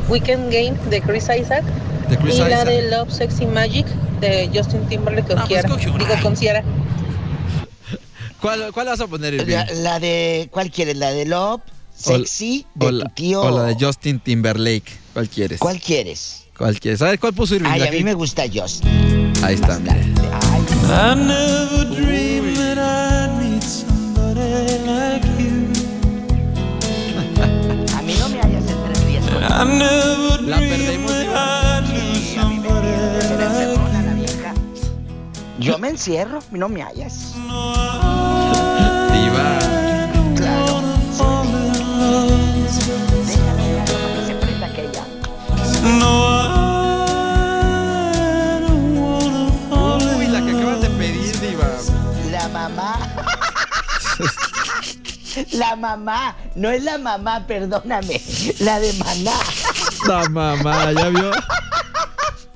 Weekend 0.08 0.52
Game 0.52 0.74
de 0.90 1.00
Chris 1.00 1.24
Isaac 1.24 1.64
De 2.08 2.16
Chris 2.18 2.36
y 2.36 2.38
la 2.40 2.64
de 2.64 2.90
Love 2.90 3.10
Sexy 3.12 3.46
Magic 3.46 3.86
de 4.20 4.50
Justin 4.54 4.86
Timberlake 4.88 5.26
con 5.28 5.38
Ah, 5.38 5.46
pues. 5.48 5.64
Digo 5.84 6.14
con 6.22 6.36
Ciara. 6.36 6.62
¿Cuál, 8.40 8.72
¿Cuál 8.72 8.86
vas 8.86 9.00
a 9.00 9.06
poner, 9.06 9.34
Irving? 9.34 9.52
La, 9.54 9.66
la 9.74 10.00
de, 10.00 10.48
¿cuál 10.50 10.70
quieres? 10.70 10.96
¿La 10.96 11.10
de 11.10 11.26
Love? 11.26 11.60
O- 11.60 12.16
¿Sexy? 12.16 12.64
¿De 12.74 12.86
o 12.86 12.88
tu 12.90 12.96
la, 12.96 13.08
tío? 13.10 13.42
o 13.42 13.50
la 13.50 13.64
de 13.64 13.76
Justin 13.78 14.20
Timberlake. 14.20 14.90
¿Cuál 15.12 15.28
quieres? 15.28 15.58
¿Cuál 15.58 15.78
quieres? 15.80 16.44
¿Cuál 16.56 16.78
quieres? 16.80 17.02
A 17.02 17.06
ver, 17.06 17.18
¿cuál 17.18 17.34
puso 17.34 17.54
Irving? 17.56 17.68
Ay, 17.70 17.82
a 17.86 17.90
mí 17.90 18.02
me 18.04 18.14
gusta 18.14 18.44
Justin. 18.52 19.19
Ahí 19.42 19.54
está, 19.54 19.78
mira. 19.78 19.96
I 20.92 21.14
never 21.14 21.84
dreamed 21.94 22.56
that 22.56 22.78
I'd 22.78 23.38
meet 23.38 23.62
somebody 23.62 24.78
like 24.86 25.24
you. 25.38 25.70
a 27.96 28.02
mí 28.02 28.14
no 28.18 28.28
me 28.28 28.40
hayas 28.40 28.68
en 28.70 28.84
tres 28.84 29.06
días. 29.06 29.24
I 29.26 29.64
never 29.64 30.42
La 30.42 30.58
perdemos, 30.58 31.12
Sí. 31.12 32.10
Yo 35.58 35.78
me 35.78 35.88
encierro, 35.90 36.40
no 36.52 36.68
me 36.68 36.82
hallas. 36.82 37.34
Diva. 39.12 39.58
Claro. 40.36 40.80
Déjala, 43.26 43.52
déjala, 43.56 43.84
para 43.84 44.14
que 44.14 44.22
se 44.26 44.34
prenda 44.34 44.66
aquella. 44.66 45.04
No, 45.98 46.29
La 55.52 55.76
mamá, 55.76 56.36
no 56.54 56.70
es 56.70 56.82
la 56.84 56.98
mamá, 56.98 57.46
perdóname, 57.46 58.20
la 58.60 58.80
de 58.80 58.92
maná. 58.94 59.32
La 60.06 60.28
mamá, 60.28 60.92
¿ya 60.92 61.08
vio? 61.10 61.30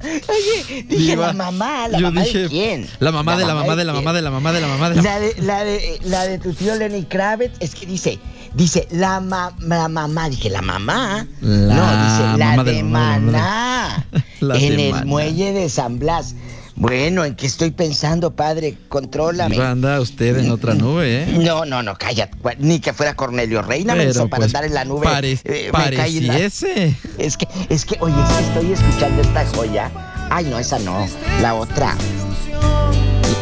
Oye, 0.05 0.83
dije 0.87 1.13
Diva, 1.13 1.29
la 1.29 1.33
mamá, 1.33 1.89
la 1.89 1.99
yo 1.99 2.07
mamá 2.11 2.21
dije, 2.23 2.39
de 2.41 2.49
quién. 2.49 2.89
La 3.01 3.11
mamá 3.11 3.37
de 3.39 3.47
la 3.47 3.55
mamá 3.55 3.75
de 3.75 3.85
la 3.85 3.93
mamá 3.95 4.13
de 4.13 4.21
la 4.23 4.31
mamá 4.31 4.53
de 4.53 4.61
la 4.61 4.69
mamá 4.69 4.91
de 4.91 4.97
la 4.97 5.03
La 5.03 5.19
de, 5.21 5.35
la 5.41 5.65
de, 5.65 5.99
la 6.05 6.25
de 6.27 6.39
tu 6.39 6.53
tío 6.53 6.75
Lenny 6.75 7.05
Kravitz, 7.05 7.57
es 7.61 7.75
que 7.75 7.87
dice, 7.87 8.19
dice, 8.53 8.87
la, 8.91 9.21
ma- 9.21 9.53
la 9.61 9.89
mamá, 9.89 10.29
dije, 10.29 10.51
la 10.51 10.61
mamá. 10.61 11.27
La 11.41 11.75
no, 11.75 12.05
dice, 12.05 12.39
la 12.39 12.47
mamá 12.51 12.65
de 12.65 12.83
mamá 12.83 13.19
mamá 13.19 14.05
Maná, 14.43 14.57
en 14.61 14.79
el 14.81 14.91
Maná. 14.93 15.05
muelle 15.07 15.53
de 15.53 15.69
San 15.71 15.99
Blas. 15.99 16.35
Bueno, 16.77 17.25
¿en 17.25 17.37
qué 17.37 17.47
estoy 17.47 17.71
pensando, 17.71 18.35
padre? 18.35 18.77
Contrólame. 18.89 19.55
Diva, 19.55 19.71
anda 19.71 20.01
usted 20.01 20.37
en 20.39 20.51
otra 20.51 20.75
nube, 20.75 21.23
¿eh? 21.23 21.27
No, 21.39 21.65
no, 21.65 21.83
no, 21.85 21.95
cállate. 21.97 22.37
Ni 22.59 22.81
que 22.81 22.93
fuera 22.93 23.15
Cornelio 23.15 23.63
Reina, 23.63 23.93
Pero, 23.95 24.05
menso, 24.07 24.29
para 24.29 24.41
pues, 24.41 24.49
andar 24.55 24.65
en 24.65 24.75
la 24.75 24.85
nube. 24.85 25.05
pare- 25.05 25.33
eh, 25.33 25.41
en 25.45 25.67
la- 25.67 25.73
pareciese. 25.73 26.97
Es 27.17 27.37
que, 27.37 27.47
es 27.69 27.85
que, 27.85 27.97
oye, 28.01 28.15
es 28.21 28.35
que 28.37 28.43
estoy 28.45 28.73
escuchando 28.73 29.23
esta 29.23 29.47
joya. 29.55 29.91
Ay, 30.31 30.47
no, 30.47 30.59
esa 30.59 30.79
no. 30.81 31.07
La 31.41 31.55
otra. 31.55 31.97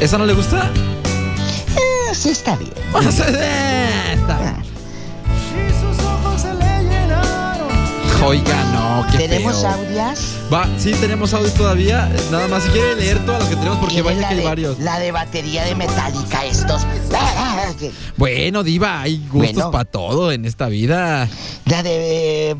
¿Esa 0.00 0.18
no 0.18 0.26
le 0.26 0.34
gusta? 0.34 0.70
Eh, 1.76 2.14
sí, 2.14 2.28
está 2.30 2.56
bien. 2.56 2.72
Esta. 2.94 4.62
Y 4.62 4.71
Oiga, 8.24 8.64
no, 8.72 9.04
qué 9.10 9.18
¿Tenemos 9.18 9.60
feo. 9.60 9.70
audias? 9.70 10.36
Va, 10.52 10.68
sí, 10.78 10.92
tenemos 10.92 11.34
audio 11.34 11.50
todavía. 11.52 12.08
Nada 12.30 12.46
más, 12.46 12.62
si 12.62 12.70
quiere 12.70 12.94
leer 12.94 13.18
todo 13.26 13.38
lo 13.38 13.48
que 13.48 13.56
tenemos, 13.56 13.78
porque 13.78 13.94
¿Quieren 13.94 14.14
vaya 14.16 14.28
que 14.28 14.34
hay 14.34 14.40
de- 14.40 14.44
varios. 14.46 14.78
La 14.78 14.98
de 15.00 15.10
batería 15.12 15.64
de 15.64 15.74
metálica, 15.74 16.44
estos. 16.46 16.82
Bueno, 18.16 18.62
Diva, 18.62 19.00
hay 19.02 19.18
gustos 19.30 19.54
Bueno. 19.54 19.70
para 19.72 19.84
todo 19.84 20.30
en 20.32 20.44
esta 20.44 20.68
vida. 20.68 21.28
La 21.66 21.82
de 21.82 22.50
eh, 22.50 22.56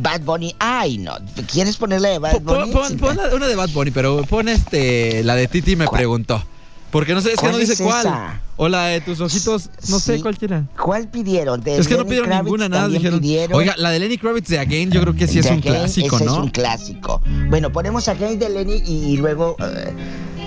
Bad 0.00 0.22
Bunny. 0.22 0.54
Ay, 0.58 0.98
no. 0.98 1.14
¿Quieres 1.50 1.76
ponerle 1.76 2.08
de 2.10 2.18
Bad 2.18 2.40
Bunny? 2.40 2.72
pon- 2.72 2.96
pon 2.98 3.16
la- 3.16 3.34
una 3.34 3.46
de 3.46 3.54
Bad 3.54 3.70
Bunny, 3.70 3.92
pero 3.92 4.24
pon 4.24 4.48
este 4.48 5.22
la 5.22 5.36
de 5.36 5.46
Titi 5.46 5.76
me 5.76 5.86
preguntó. 5.86 6.42
Porque 6.90 7.14
no 7.14 7.20
sé, 7.20 7.28
es 7.30 7.34
que 7.36 7.40
¿Cuál 7.40 7.52
no 7.52 7.58
dice 7.58 7.74
es 7.74 7.80
cuál. 7.80 8.06
esa? 8.06 8.40
O 8.56 8.68
la 8.68 8.86
de 8.86 9.00
tus 9.00 9.20
ojitos, 9.20 9.68
no 9.88 9.98
sé 9.98 10.16
Sí. 10.16 10.22
cualquiera. 10.22 10.64
¿Cuál 10.80 11.08
pidieron? 11.08 11.60
De 11.60 11.76
Es 11.76 11.88
que 11.88 11.96
no 11.96 12.04
pidieron 12.04 12.28
Kravitz 12.28 12.44
ninguna, 12.44 12.68
nada. 12.68 12.88
Dijeron, 12.88 13.18
pidieron. 13.20 13.58
oiga, 13.58 13.74
la 13.76 13.90
de 13.90 13.98
Lenny 13.98 14.16
Kravitz 14.16 14.48
de 14.48 14.58
Again, 14.60 14.92
yo 14.92 15.00
creo 15.00 15.14
que 15.14 15.26
sí 15.26 15.40
es 15.40 15.46
un 15.46 15.58
Again, 15.58 15.62
clásico, 15.74 16.16
ese 16.16 16.24
¿no? 16.24 16.32
es 16.32 16.38
un 16.38 16.48
clásico. 16.50 17.20
Bueno, 17.50 17.72
ponemos 17.72 18.06
Again 18.06 18.38
de 18.38 18.48
Lenny 18.50 18.80
y, 18.86 19.12
y 19.12 19.16
luego. 19.16 19.56
eh, 19.60 19.92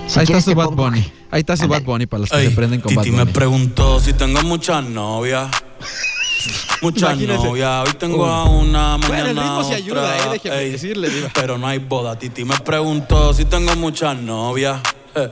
si 0.06 0.18
Ahí 0.20 0.24
está 0.24 0.40
su 0.40 0.54
Bad 0.54 0.66
pongo- 0.68 0.84
Bunny. 0.84 1.04
Ahí 1.30 1.40
está 1.40 1.54
su 1.58 1.68
Bad 1.68 1.82
Bunny 1.82 2.06
para 2.06 2.20
los 2.20 2.30
que 2.30 2.36
Ey, 2.38 2.48
se 2.48 2.54
prenden 2.56 2.80
con 2.80 2.94
Bad 2.94 3.02
Titi 3.02 3.14
me 3.14 3.22
Bunny. 3.24 3.32
preguntó 3.34 4.00
si 4.00 4.14
tengo 4.14 4.42
muchas 4.42 4.84
novias. 4.84 5.50
Muchas 6.80 7.18
novias, 7.18 7.88
hoy 7.88 7.94
tengo 7.98 8.22
Uy. 8.24 8.30
a 8.30 8.44
una, 8.44 8.96
Bueno, 8.96 9.08
mañana 9.08 9.30
el 9.30 9.36
ritmo 9.36 9.58
otra. 9.58 9.76
ayuda, 9.76 10.16
eh, 10.16 10.30
déjeme 10.34 10.56
Ey, 10.60 10.70
decirle, 10.70 11.10
diva. 11.10 11.28
Pero 11.34 11.58
no 11.58 11.66
hay 11.66 11.78
boda, 11.78 12.16
Titi 12.18 12.44
me 12.44 12.56
preguntó 12.60 13.34
si 13.34 13.44
tengo 13.44 13.74
muchas 13.76 14.16
novias. 14.16 14.80
Eh, 15.16 15.28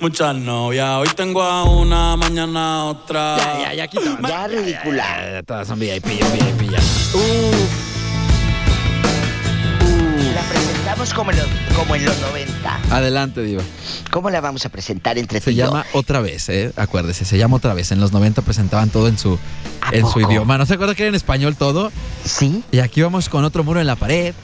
Muchas 0.00 0.34
novias, 0.36 0.88
hoy 0.98 1.08
tengo 1.16 1.42
a 1.42 1.64
una, 1.64 2.16
mañana 2.16 2.84
otra. 2.84 3.36
Ya, 3.36 3.60
ya, 3.62 3.74
ya, 3.74 3.88
quita. 3.88 4.18
Ya, 4.28 4.46
ridícula. 4.46 5.32
Ya, 5.32 5.42
Todas 5.42 5.68
son 5.68 5.78
VIP, 5.78 6.04
VIP, 6.06 6.70
ya. 6.70 6.78
La 10.34 10.42
presentamos 10.42 11.14
como 11.14 11.30
en, 11.30 11.38
los, 11.38 11.46
como 11.74 11.94
en 11.94 12.04
los 12.04 12.20
90. 12.20 12.80
Adelante, 12.90 13.42
Diva. 13.42 13.62
¿Cómo 14.10 14.30
la 14.30 14.40
vamos 14.40 14.64
a 14.64 14.68
presentar 14.68 15.18
entre 15.18 15.40
Se 15.40 15.54
llama 15.54 15.84
Otra 15.92 16.20
vez, 16.20 16.48
¿eh? 16.48 16.72
Acuérdese, 16.76 17.24
se 17.24 17.38
llama 17.38 17.56
Otra 17.56 17.74
vez. 17.74 17.90
En 17.92 18.00
los 18.00 18.12
90 18.12 18.42
presentaban 18.42 18.90
todo 18.90 19.08
en 19.08 19.18
su, 19.18 19.38
en 19.92 20.06
su 20.06 20.20
idioma. 20.20 20.58
¿No 20.58 20.66
se 20.66 20.74
acuerda 20.74 20.94
que 20.94 21.02
era 21.02 21.08
en 21.08 21.14
español 21.14 21.56
todo? 21.56 21.90
Sí. 22.24 22.62
Y 22.70 22.78
aquí 22.80 23.02
vamos 23.02 23.28
con 23.28 23.44
otro 23.44 23.64
muro 23.64 23.80
en 23.80 23.86
la 23.86 23.96
pared. 23.96 24.34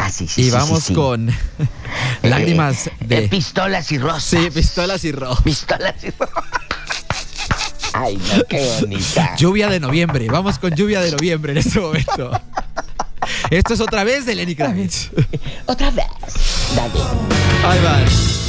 Ah, 0.00 0.10
sí, 0.10 0.28
sí. 0.28 0.42
y 0.42 0.44
sí, 0.44 0.50
vamos 0.50 0.80
sí, 0.80 0.86
sí. 0.88 0.94
con 0.94 1.28
Eh, 2.22 2.28
lágrimas 2.28 2.90
de... 3.00 3.24
eh, 3.24 3.28
pistolas 3.28 3.90
y 3.92 3.98
rosas. 3.98 4.22
sí, 4.24 4.50
pistolas 4.50 5.04
y 5.04 5.12
rojos. 5.12 5.42
Pistolas 5.42 5.94
y 6.04 6.10
rosas. 6.10 6.44
Ay, 7.94 8.16
no, 8.16 8.44
qué 8.44 8.76
bonita. 8.80 9.34
Lluvia 9.36 9.68
de 9.68 9.80
noviembre. 9.80 10.28
Vamos 10.28 10.58
con 10.58 10.72
lluvia 10.74 11.00
de 11.00 11.10
noviembre 11.10 11.52
en 11.52 11.58
este 11.58 11.80
momento. 11.80 12.30
Esto 13.50 13.74
es 13.74 13.80
otra 13.80 14.04
vez 14.04 14.24
de 14.26 14.34
Lenny 14.34 14.54
Kravitz. 14.54 15.10
Otra 15.66 15.90
vez. 15.90 16.06
Dale. 16.76 16.92
Ahí 17.64 17.78
va. 17.84 18.47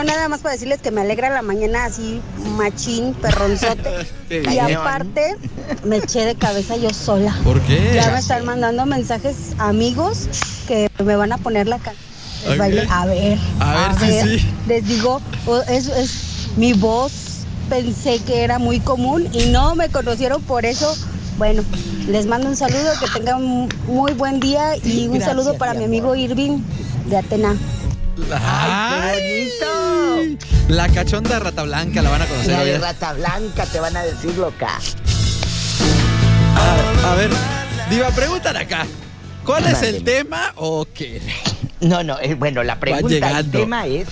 Bueno, 0.00 0.14
nada 0.14 0.30
más 0.30 0.40
para 0.40 0.54
decirles 0.54 0.80
que 0.80 0.90
me 0.90 1.02
alegra 1.02 1.28
la 1.28 1.42
mañana 1.42 1.84
así, 1.84 2.22
machín, 2.56 3.12
perronzote. 3.12 3.90
y 4.30 4.40
Cañón. 4.40 4.80
aparte, 4.80 5.36
me 5.84 5.98
eché 5.98 6.24
de 6.24 6.36
cabeza 6.36 6.78
yo 6.78 6.88
sola. 6.88 7.36
¿Por 7.44 7.60
qué? 7.60 7.92
Ya 7.96 8.10
me 8.10 8.18
están 8.18 8.46
mandando 8.46 8.86
mensajes 8.86 9.52
amigos 9.58 10.26
que 10.66 10.88
me 11.04 11.16
van 11.16 11.32
a 11.32 11.36
poner 11.36 11.68
la 11.68 11.78
canción. 11.78 12.06
Ok. 12.46 12.90
A 12.90 13.04
ver, 13.04 13.38
A 13.58 13.94
ver 14.00 14.24
si 14.24 14.38
sí. 14.38 14.46
Les 14.66 14.86
digo, 14.88 15.20
es, 15.68 15.88
es 15.88 16.48
mi 16.56 16.72
voz. 16.72 17.12
Pensé 17.68 18.20
que 18.20 18.42
era 18.42 18.58
muy 18.58 18.80
común 18.80 19.28
y 19.34 19.50
no 19.50 19.74
me 19.74 19.90
conocieron 19.90 20.40
por 20.40 20.64
eso. 20.64 20.96
Bueno, 21.36 21.62
les 22.08 22.24
mando 22.24 22.48
un 22.48 22.56
saludo, 22.56 22.90
que 23.00 23.18
tengan 23.18 23.44
un 23.44 23.68
muy 23.86 24.14
buen 24.14 24.40
día 24.40 24.78
y 24.82 25.08
un 25.08 25.18
Gracias, 25.18 25.28
saludo 25.28 25.58
para 25.58 25.74
mi 25.74 25.80
mi 25.80 25.84
amigo 25.84 26.14
Irving 26.14 26.62
de 27.04 27.18
Atena. 27.18 27.54
¡Ay, 28.32 29.50
qué 29.58 29.66
bonito! 29.66 30.44
La 30.68 30.88
cachonda 30.88 31.38
rata 31.38 31.62
blanca 31.64 32.02
la 32.02 32.10
van 32.10 32.22
a 32.22 32.26
conocer. 32.26 32.52
La 32.52 32.64
de 32.64 32.78
rata 32.78 33.12
blanca 33.14 33.66
te 33.66 33.80
van 33.80 33.96
a 33.96 34.02
decir 34.02 34.36
loca. 34.36 34.78
A 37.04 37.14
ver, 37.14 37.30
Diva, 37.90 38.08
preguntan 38.10 38.56
acá. 38.56 38.86
¿Cuál 39.44 39.66
es 39.66 39.82
el 39.82 40.04
tema 40.04 40.52
o 40.56 40.86
qué? 40.92 41.20
No, 41.80 42.02
no, 42.04 42.18
eh, 42.20 42.34
bueno, 42.34 42.62
la 42.62 42.78
pregunta, 42.78 43.40
el 43.40 43.50
tema 43.50 43.86
es 43.86 44.06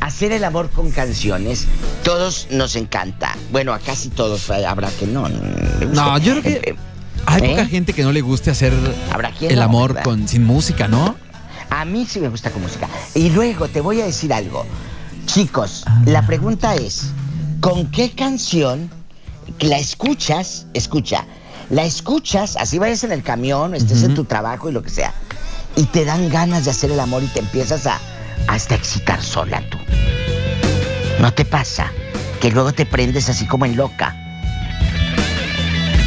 hacer 0.00 0.32
el 0.32 0.42
amor 0.44 0.70
con 0.70 0.90
canciones. 0.90 1.66
Todos 2.02 2.48
nos 2.50 2.74
encanta. 2.76 3.36
Bueno, 3.52 3.72
a 3.72 3.78
casi 3.78 4.08
todos 4.08 4.50
eh, 4.50 4.66
habrá 4.66 4.90
que 4.90 5.06
no. 5.06 5.28
No, 5.28 6.18
yo 6.18 6.40
creo 6.40 6.42
que 6.42 6.52
Eh, 6.54 6.62
eh, 6.64 6.76
hay 7.26 7.42
¿eh? 7.42 7.48
poca 7.50 7.66
gente 7.66 7.92
que 7.92 8.02
no 8.02 8.10
le 8.12 8.20
guste 8.20 8.50
hacer 8.50 8.72
Habrá 9.12 9.32
el 9.40 9.54
no, 9.56 9.62
amor 9.62 9.90
¿verdad? 9.94 10.02
con 10.04 10.26
sin 10.26 10.44
música, 10.44 10.88
¿no? 10.88 11.16
A 11.82 11.84
mí 11.84 12.06
sí 12.08 12.20
me 12.20 12.28
gusta 12.28 12.52
con 12.52 12.62
música. 12.62 12.88
Y 13.12 13.30
luego 13.30 13.66
te 13.66 13.80
voy 13.80 14.00
a 14.00 14.04
decir 14.04 14.32
algo. 14.32 14.64
Chicos, 15.26 15.84
la 16.06 16.24
pregunta 16.24 16.76
es, 16.76 17.06
¿con 17.58 17.90
qué 17.90 18.12
canción 18.12 18.88
la 19.58 19.78
escuchas? 19.78 20.66
Escucha, 20.74 21.24
la 21.70 21.82
escuchas, 21.82 22.56
así 22.56 22.78
vayas 22.78 23.02
en 23.02 23.10
el 23.10 23.24
camión, 23.24 23.74
estés 23.74 24.04
en 24.04 24.14
tu 24.14 24.26
trabajo 24.26 24.68
y 24.68 24.72
lo 24.72 24.84
que 24.84 24.90
sea, 24.90 25.12
y 25.74 25.86
te 25.86 26.04
dan 26.04 26.28
ganas 26.28 26.66
de 26.66 26.70
hacer 26.70 26.92
el 26.92 27.00
amor 27.00 27.24
y 27.24 27.26
te 27.26 27.40
empiezas 27.40 27.88
a 27.88 27.98
hasta 28.46 28.76
excitar 28.76 29.20
sola 29.20 29.60
tú. 29.68 29.78
¿No 31.18 31.34
te 31.34 31.44
pasa? 31.44 31.90
Que 32.40 32.52
luego 32.52 32.72
te 32.72 32.86
prendes 32.86 33.28
así 33.28 33.44
como 33.44 33.66
en 33.66 33.74
loca. 33.76 34.14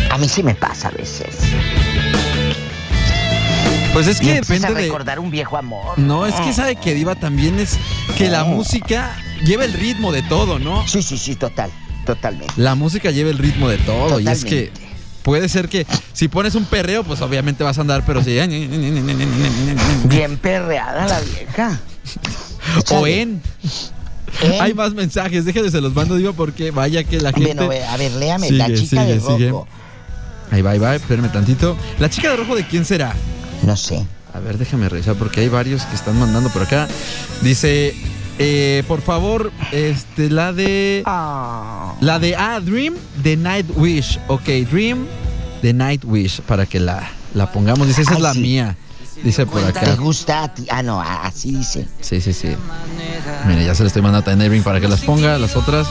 A 0.10 0.18
mí 0.18 0.30
sí 0.30 0.42
me 0.42 0.56
pasa 0.56 0.88
a 0.88 0.92
veces. 0.92 1.36
Pues 3.96 4.08
es 4.08 4.20
que 4.20 4.34
depende 4.34 4.68
a 4.68 4.72
de. 4.72 4.82
recordar 4.82 5.20
un 5.20 5.32
viejo 5.32 5.56
amor. 5.56 5.98
No, 5.98 6.26
es 6.26 6.36
que 6.36 6.52
sabe 6.52 6.76
que 6.76 6.94
Diva 6.94 7.16
también 7.16 7.58
es 7.60 7.78
que 8.18 8.28
la 8.28 8.44
música 8.44 9.16
lleva 9.46 9.64
el 9.64 9.72
ritmo 9.72 10.12
de 10.12 10.22
todo, 10.22 10.60
¿no? 10.60 10.86
Sí, 10.86 11.02
sí, 11.02 11.18
sí, 11.18 11.38
total, 11.38 11.72
totalmente. 12.06 12.54
La 12.58 12.76
música 12.76 13.10
lleva 13.12 13.30
el 13.30 13.38
ritmo 13.38 13.70
de 13.70 13.78
todo 13.78 14.20
y 14.20 14.28
es 14.28 14.44
que 14.44 14.70
puede 15.24 15.48
ser 15.48 15.70
que 15.70 15.88
si 16.12 16.28
pones 16.28 16.56
un 16.56 16.66
perreo, 16.66 17.06
pues 17.06 17.22
obviamente 17.22 17.64
vas 17.64 17.78
a 17.78 17.82
andar, 17.82 18.04
pero 18.06 18.22
si 18.22 18.34
Bien 20.10 20.38
perreada 20.40 21.08
la 21.08 21.22
vieja. 21.22 21.80
o 22.92 23.08
en 23.08 23.42
hay 24.60 24.74
más 24.74 24.94
mensajes, 24.94 25.46
déjenme 25.46 25.72
se 25.72 25.80
los 25.80 25.96
mando 25.96 26.18
Diva 26.18 26.34
porque 26.34 26.72
vaya 26.72 27.06
que 27.06 27.22
la 27.22 27.32
gente 27.32 27.54
Bueno, 27.64 27.86
a 27.90 27.96
ver, 27.96 28.12
léame, 28.12 28.52
la 28.52 28.66
Sigue, 28.66 28.78
chica 28.78 29.06
de 29.06 29.22
sigue, 29.22 29.36
sigue. 29.38 29.50
rojo. 29.52 29.68
Ahí 30.52 30.62
va, 30.62 30.72
ahí 30.72 30.80
va, 30.80 30.96
espérame 30.96 31.32
tantito. 31.32 31.78
La 31.98 32.10
chica 32.10 32.32
de 32.32 32.36
rojo 32.36 32.56
de 32.56 32.68
quién 32.68 32.84
será? 32.84 33.16
No 33.66 33.76
sé. 33.78 34.06
A 34.34 34.40
ver, 34.40 34.58
déjame 34.58 34.90
revisar 34.90 35.16
porque 35.16 35.42
hay 35.42 35.50
varios 35.50 35.84
que 35.84 35.96
están 35.96 36.20
mandando 36.20 36.50
por 36.50 36.64
acá. 36.64 36.88
Dice, 37.42 37.96
eh, 38.38 38.84
por 38.88 39.02
favor, 39.02 39.52
este, 39.72 40.30
la 40.30 40.52
de. 40.54 41.04
La 41.06 42.20
de. 42.20 42.36
Ah, 42.36 42.60
Dream 42.60 42.96
de 43.24 43.38
Night 43.38 43.66
Wish. 43.76 44.20
Ok, 44.28 44.46
Dream 44.70 45.06
de 45.62 45.74
Night 45.74 46.04
Wish. 46.06 46.42
Para 46.42 46.66
que 46.66 46.80
la, 46.80 47.08
la 47.34 47.52
pongamos. 47.52 47.88
Dice, 47.88 48.02
esa 48.02 48.14
es 48.16 48.20
la 48.20 48.34
sí. 48.34 48.40
mía. 48.40 48.76
Dice 49.24 49.46
por 49.46 49.62
¿Te 49.62 49.70
acá. 49.80 49.96
gusta 49.96 50.44
a 50.44 50.54
ti? 50.54 50.68
Ah, 50.70 50.84
no, 50.84 51.00
a- 51.02 51.26
así 51.26 51.56
dice. 51.56 51.88
Sí, 52.02 52.20
sí, 52.20 52.34
sí. 52.34 52.50
Mire, 53.48 53.66
ya 53.66 53.74
se 53.74 53.84
le 53.84 53.88
estoy 53.88 54.02
mandando 54.02 54.30
a 54.30 54.46
Irving 54.46 54.62
para 54.62 54.82
que 54.82 54.90
las 54.90 55.00
ponga. 55.02 55.38
Las 55.38 55.56
otras. 55.56 55.88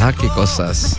Ah, 0.00 0.12
qué 0.18 0.28
cosas. 0.28 0.96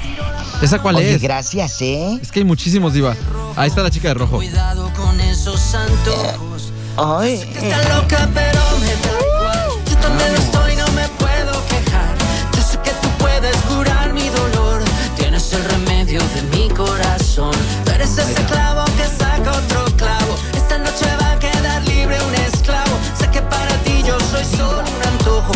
¿Esa 0.62 0.80
cuál 0.80 0.96
Oye, 0.96 1.13
es? 1.15 1.22
gracias, 1.22 1.82
¿eh? 1.82 2.20
Es 2.22 2.32
que 2.32 2.39
hay 2.39 2.46
muchísimos, 2.46 2.93
Diva. 2.93 3.15
Ahí 3.56 3.70
está 3.70 3.84
la 3.84 3.91
chica 3.91 4.08
de 4.10 4.15
rojo. 4.15 4.38
Cuidado 4.38 4.91
con 4.96 5.20
esos 5.22 5.74
antojos. 5.76 6.72
Ay. 6.98 7.34
Está 7.56 7.96
loca, 7.96 8.28
pero 8.34 8.60
me 8.80 8.88
da 8.88 9.20
igual. 9.22 9.70
Yo 9.89 9.98
también 9.98 10.34
lo 10.34 10.39
estoy, 10.39 10.76
no 10.76 10.88
me 10.93 11.08
puedo 11.10 11.65
quejar. 11.67 12.15
Yo 12.56 12.62
sé 12.63 12.80
que 12.80 12.89
tú 13.02 13.08
puedes 13.20 13.56
curar 13.58 14.13
mi 14.13 14.28
dolor. 14.30 14.82
Tienes 15.15 15.54
el 15.54 15.63
remedio 15.63 16.22
de 16.34 16.41
mi 16.58 16.70
corazón. 16.70 17.54
Tú 17.86 17.91
eres 17.91 18.17
ese 18.17 18.43
clavo 18.46 18.84
que 18.98 19.06
saca 19.06 19.52
otro 19.52 19.86
clavo. 19.96 20.36
Esta 20.56 20.80
noche 20.80 21.06
va 21.22 21.34
a 21.34 21.39
quedar 21.39 21.88
libre 21.88 22.17
un 22.24 22.34
esclavo. 22.34 22.98
Sé 23.20 23.30
que 23.30 23.43
para 23.43 23.76
ti 23.84 24.02
yo 24.06 24.17
soy 24.32 24.43
solo 24.43 24.80
un 24.80 25.08
antojo. 25.08 25.54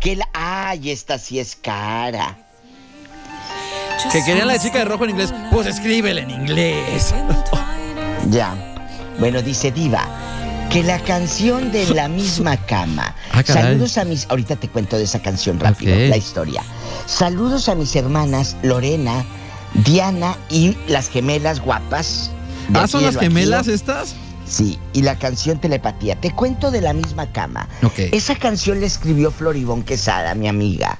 Que 0.00 0.16
la... 0.16 0.28
Ay, 0.34 0.90
esta 0.90 1.18
sí 1.18 1.38
es 1.40 1.56
cara. 1.56 2.36
Que 4.12 4.24
querían 4.24 4.48
la 4.48 4.58
chica 4.58 4.78
de 4.78 4.84
rojo 4.86 5.04
en 5.04 5.10
inglés. 5.10 5.32
Pues 5.52 5.66
escríbele 5.66 6.22
en 6.22 6.30
inglés. 6.30 7.14
Ya. 8.28 8.56
Bueno, 9.20 9.40
dice 9.40 9.70
Diva. 9.70 10.04
Que 10.72 10.82
la 10.82 10.98
canción 10.98 11.70
de 11.70 11.86
la 11.94 12.08
misma 12.08 12.56
cama. 12.66 13.14
Ah. 13.32 13.42
Saludos 13.46 13.98
a 13.98 14.04
mis. 14.04 14.26
Ahorita 14.28 14.56
te 14.56 14.68
cuento 14.68 14.98
de 14.98 15.04
esa 15.04 15.20
canción 15.20 15.60
rápido, 15.60 15.94
la 15.94 16.16
historia. 16.16 16.64
Saludos 17.06 17.68
a 17.68 17.76
mis 17.76 17.94
hermanas 17.94 18.56
Lorena, 18.64 19.24
Diana 19.84 20.36
y 20.50 20.76
las 20.88 21.08
gemelas 21.08 21.60
guapas. 21.60 22.32
Ah, 22.74 22.88
¿son 22.88 23.04
las 23.04 23.16
gemelas 23.16 23.68
estas? 23.68 24.16
Sí, 24.44 24.76
y 24.92 25.02
la 25.02 25.16
canción 25.16 25.60
Telepatía. 25.60 26.16
Te 26.20 26.32
cuento 26.32 26.72
de 26.72 26.80
la 26.80 26.92
misma 26.94 27.30
cama. 27.30 27.68
Ok. 27.84 27.98
Esa 28.12 28.34
canción 28.34 28.80
la 28.80 28.86
escribió 28.86 29.30
Floribón 29.30 29.84
Quesada, 29.84 30.34
mi 30.34 30.48
amiga. 30.48 30.96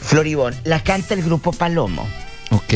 Floribón, 0.00 0.56
la 0.64 0.80
canta 0.82 1.14
el 1.14 1.22
grupo 1.22 1.52
Palomo. 1.52 2.04
Ok. 2.54 2.72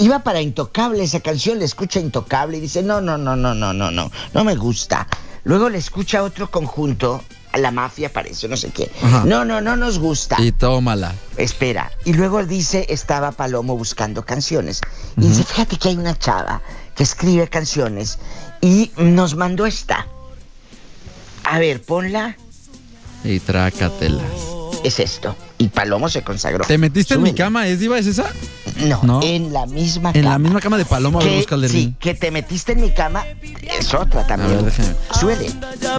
iba 0.00 0.18
para 0.20 0.40
Intocable 0.40 1.04
esa 1.04 1.20
canción, 1.20 1.58
le 1.58 1.66
escucha 1.66 2.00
Intocable 2.00 2.56
y 2.58 2.60
dice, 2.60 2.82
no, 2.82 3.00
no, 3.00 3.18
no, 3.18 3.36
no, 3.36 3.54
no, 3.54 3.72
no, 3.72 3.90
no, 3.90 4.10
no 4.32 4.44
me 4.44 4.56
gusta. 4.56 5.06
Luego 5.44 5.68
le 5.68 5.78
escucha 5.78 6.22
otro 6.22 6.50
conjunto, 6.50 7.22
a 7.52 7.58
la 7.58 7.70
mafia 7.70 8.12
parece, 8.12 8.48
no 8.48 8.56
sé 8.56 8.70
qué. 8.70 8.90
Ajá. 9.02 9.24
No, 9.26 9.44
no, 9.44 9.60
no 9.60 9.76
nos 9.76 9.98
gusta. 9.98 10.40
Y 10.40 10.52
tómala. 10.52 11.14
Espera, 11.36 11.90
y 12.04 12.12
luego 12.12 12.44
dice, 12.44 12.86
estaba 12.88 13.32
Palomo 13.32 13.76
buscando 13.76 14.24
canciones. 14.24 14.80
Y 15.16 15.22
dice, 15.22 15.44
fíjate 15.44 15.76
que 15.76 15.88
hay 15.88 15.96
una 15.96 16.18
chava 16.18 16.62
que 16.94 17.02
escribe 17.02 17.48
canciones 17.48 18.18
y 18.60 18.90
nos 18.96 19.34
mandó 19.34 19.66
esta. 19.66 20.06
A 21.44 21.58
ver, 21.58 21.82
ponla. 21.82 22.36
Y 23.24 23.40
trácatelas. 23.40 24.24
Es 24.84 25.00
esto. 25.00 25.34
Y 25.60 25.68
Palomo 25.68 26.08
se 26.08 26.22
consagró. 26.22 26.64
¿Te 26.64 26.78
metiste 26.78 27.14
en 27.14 27.22
mi 27.22 27.34
cama, 27.34 27.68
es 27.68 27.80
diva? 27.80 27.98
¿Es 27.98 28.06
esa? 28.06 28.24
No, 28.86 29.00
No. 29.02 29.20
en 29.22 29.52
la 29.52 29.66
misma 29.66 30.08
En 30.14 30.22
cama. 30.22 30.30
la 30.32 30.38
misma 30.38 30.60
cama 30.60 30.78
de 30.78 30.86
Paloma, 30.86 31.20
a 31.20 31.22
ver, 31.22 31.32
Que- 31.32 31.36
busca 31.38 31.54
el 31.56 31.60
de 31.60 31.68
sí, 31.68 31.94
que 32.00 32.14
te 32.14 32.30
metiste 32.30 32.72
en 32.72 32.80
mi 32.80 32.90
cama 32.92 33.26
es 33.62 33.92
otra 33.92 34.22
A 34.22 34.26
también. 34.26 34.64
ver, 34.64 34.64
déjame. 34.74 34.94
Suele. 35.20 35.50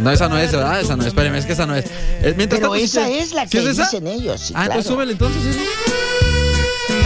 No, 0.01 0.09
esa 0.09 0.27
no 0.29 0.37
es, 0.39 0.51
¿verdad? 0.51 0.81
Esa 0.81 0.95
no, 0.95 1.05
espérame, 1.05 1.35
es 1.35 1.45
que 1.45 1.53
esa 1.53 1.67
no 1.67 1.75
es. 1.75 1.85
Eh, 1.85 2.33
mientras 2.35 2.59
Pero 2.59 2.71
tanto, 2.71 2.75
sí 2.75 2.83
esa 2.85 3.07
es 3.07 3.33
la 3.33 3.43
¿Sí 3.43 3.49
que 3.49 3.59
es 3.59 3.65
esa? 3.67 3.83
dicen 3.83 4.07
ellos. 4.07 4.41
sí, 4.41 4.53
Ah, 4.57 4.65
entonces 4.65 4.91
súbele 4.91 5.11
entonces. 5.11 5.41
¿sí? 5.43 5.59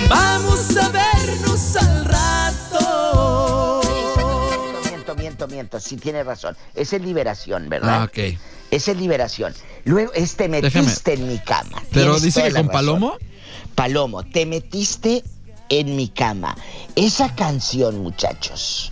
Vamos 0.09 0.77
a 0.77 0.89
vernos 0.89 1.75
al 1.75 2.05
rato. 2.05 2.14
Miento, 5.47 5.77
miento. 5.77 5.79
Sí, 5.79 5.97
tiene 5.97 6.23
razón. 6.23 6.55
Es 6.73 6.93
en 6.93 7.03
liberación, 7.03 7.69
¿verdad? 7.69 8.01
Ah, 8.01 8.03
ok. 8.05 8.37
Es 8.71 8.87
liberación. 8.87 9.53
Luego, 9.83 10.11
es 10.13 10.35
te 10.35 10.49
metiste 10.49 11.13
en 11.13 11.27
mi 11.27 11.39
cama. 11.39 11.81
Pero 11.91 12.19
dice 12.19 12.43
que 12.43 12.51
con 12.51 12.67
razón. 12.67 12.71
Palomo. 12.71 13.17
Palomo, 13.75 14.23
te 14.23 14.45
metiste 14.45 15.23
en 15.69 15.95
mi 15.95 16.09
cama. 16.09 16.55
Esa 16.95 17.35
canción, 17.35 17.99
muchachos, 17.99 18.91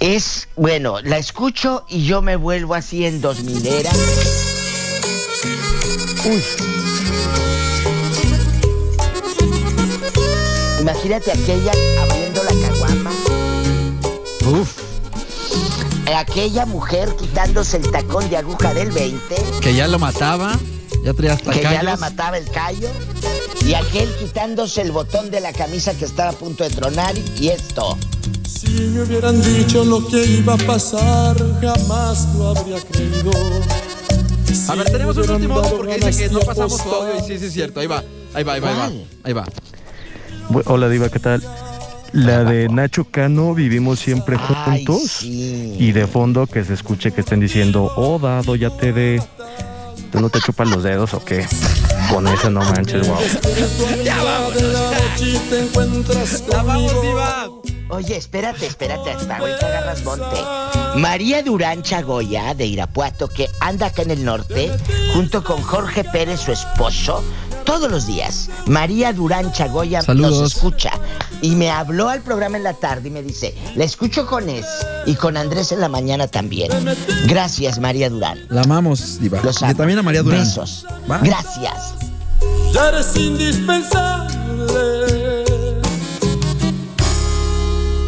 es, 0.00 0.48
bueno, 0.56 1.00
la 1.02 1.18
escucho 1.18 1.84
y 1.88 2.04
yo 2.04 2.22
me 2.22 2.36
vuelvo 2.36 2.74
así 2.74 3.04
en 3.04 3.20
dos 3.20 3.42
milera. 3.42 3.90
Uy. 6.24 6.42
Imagínate 10.80 11.30
aquella 11.30 11.72
abriendo 12.00 12.42
la 12.42 12.68
caguama. 12.68 13.10
Uf. 14.46 14.91
Aquella 16.16 16.66
mujer 16.66 17.08
quitándose 17.16 17.78
el 17.78 17.90
tacón 17.90 18.28
de 18.28 18.36
aguja 18.36 18.74
del 18.74 18.90
20. 18.90 19.34
Que 19.60 19.74
ya 19.74 19.88
lo 19.88 19.98
mataba. 19.98 20.58
Ya 21.04 21.12
traía 21.14 21.32
hasta 21.34 21.50
que 21.52 21.62
ya 21.62 21.82
la 21.82 21.96
mataba 21.96 22.38
el 22.38 22.48
callo. 22.50 22.88
Y 23.64 23.74
aquel 23.74 24.12
quitándose 24.16 24.82
el 24.82 24.92
botón 24.92 25.30
de 25.30 25.40
la 25.40 25.52
camisa 25.52 25.94
que 25.94 26.04
estaba 26.04 26.30
a 26.30 26.32
punto 26.32 26.64
de 26.64 26.70
tronar. 26.70 27.14
Y 27.38 27.48
esto. 27.48 27.96
Si 28.46 28.68
me 28.68 29.02
hubieran 29.02 29.40
dicho 29.42 29.84
lo 29.84 30.06
que 30.06 30.24
iba 30.24 30.54
a 30.54 30.58
pasar, 30.58 31.36
jamás 31.60 32.34
lo 32.36 32.48
habría 32.48 32.80
creído. 32.80 33.30
A 34.68 34.74
ver, 34.74 34.90
tenemos 34.90 35.16
un 35.16 35.30
último 35.30 35.54
audio 35.58 35.76
porque 35.76 35.94
dice 35.96 36.16
que 36.28 36.28
no 36.30 36.40
pasamos 36.40 36.76
su 36.78 36.88
audio. 36.90 37.16
Y 37.18 37.20
sí, 37.26 37.38
sí, 37.38 37.46
es 37.46 37.52
cierto. 37.52 37.80
Ahí 37.80 37.86
va. 37.86 38.02
Ahí 38.34 38.44
va, 38.44 38.52
ahí 38.54 38.60
va, 38.60 38.70
ahí 38.70 38.76
va. 38.76 38.90
Ahí 39.24 39.32
va. 39.32 39.44
Bu- 40.50 40.62
Hola 40.66 40.88
Diva, 40.88 41.08
¿qué 41.08 41.18
tal? 41.18 41.42
La 42.12 42.44
de 42.44 42.68
Nacho 42.68 43.04
Cano, 43.04 43.54
vivimos 43.54 43.98
siempre 43.98 44.36
juntos. 44.36 45.22
Y 45.22 45.92
de 45.92 46.06
fondo 46.06 46.46
que 46.46 46.64
se 46.64 46.74
escuche 46.74 47.12
que 47.12 47.22
estén 47.22 47.40
diciendo, 47.40 47.92
oh, 47.96 48.18
dado, 48.18 48.54
ya 48.56 48.70
te 48.70 48.92
de... 48.92 49.22
¿Tú 50.10 50.20
no 50.20 50.28
te 50.28 50.40
chupas 50.40 50.68
los 50.68 50.82
dedos 50.82 51.14
o 51.14 51.24
qué? 51.24 51.46
Con 52.10 52.28
eso 52.28 52.50
no 52.50 52.60
manches, 52.60 53.08
wow. 53.08 53.16
Ya 54.04 54.22
vamos. 54.22 54.52
te 55.48 55.58
encuentras 55.58 56.42
conmigo. 56.42 57.62
Oye, 57.88 58.16
espérate, 58.16 58.66
espérate, 58.66 59.10
hasta 59.10 59.36
ahorita 59.36 59.66
agarras 59.66 60.02
monte. 60.02 60.36
María 60.96 61.42
Durán 61.42 61.82
Chagoya, 61.82 62.54
de 62.54 62.64
Irapuato, 62.64 63.28
que 63.28 63.48
anda 63.60 63.86
acá 63.86 64.00
en 64.02 64.10
el 64.10 64.24
norte, 64.24 64.70
junto 65.12 65.44
con 65.44 65.60
Jorge 65.60 66.02
Pérez, 66.04 66.40
su 66.40 66.52
esposo, 66.52 67.22
todos 67.64 67.90
los 67.90 68.06
días. 68.06 68.48
María 68.66 69.12
Durán 69.12 69.52
Chagoya 69.52 70.00
nos 70.14 70.40
escucha. 70.40 70.92
Y 71.42 71.56
me 71.56 71.70
habló 71.70 72.08
al 72.08 72.22
programa 72.22 72.56
en 72.56 72.62
la 72.62 72.74
tarde 72.74 73.08
y 73.08 73.10
me 73.10 73.20
dice, 73.20 73.52
la 73.74 73.84
escucho 73.84 74.26
con 74.26 74.48
Es 74.48 74.64
y 75.06 75.16
con 75.16 75.36
Andrés 75.36 75.72
en 75.72 75.80
la 75.80 75.88
mañana 75.88 76.28
también. 76.28 76.70
Gracias, 77.26 77.80
María 77.80 78.08
Durán. 78.08 78.38
La 78.48 78.62
amamos, 78.62 79.18
Diva. 79.20 79.40
Los 79.42 79.60
y 79.60 79.64
amo. 79.64 79.74
también 79.74 79.98
a 79.98 80.02
María 80.02 80.22
Durán. 80.22 80.40
Besos. 80.40 80.86
Va. 81.10 81.18
Gracias. 81.18 81.94
Ya 82.72 82.88
eres 82.88 83.14
indispensable 83.16 85.44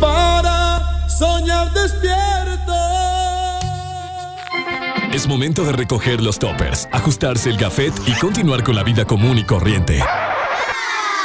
para 0.01 1.09
soñar 1.09 1.73
despierto. 1.73 2.73
Es 5.13 5.27
momento 5.27 5.65
de 5.65 5.73
recoger 5.73 6.23
los 6.23 6.39
toppers, 6.39 6.89
ajustarse 6.93 7.51
el 7.51 7.57
gafet 7.57 7.93
y 8.07 8.13
continuar 8.13 8.63
con 8.63 8.77
la 8.77 8.85
vida 8.85 9.05
común 9.05 9.39
y 9.39 9.45
corriente. 9.45 10.01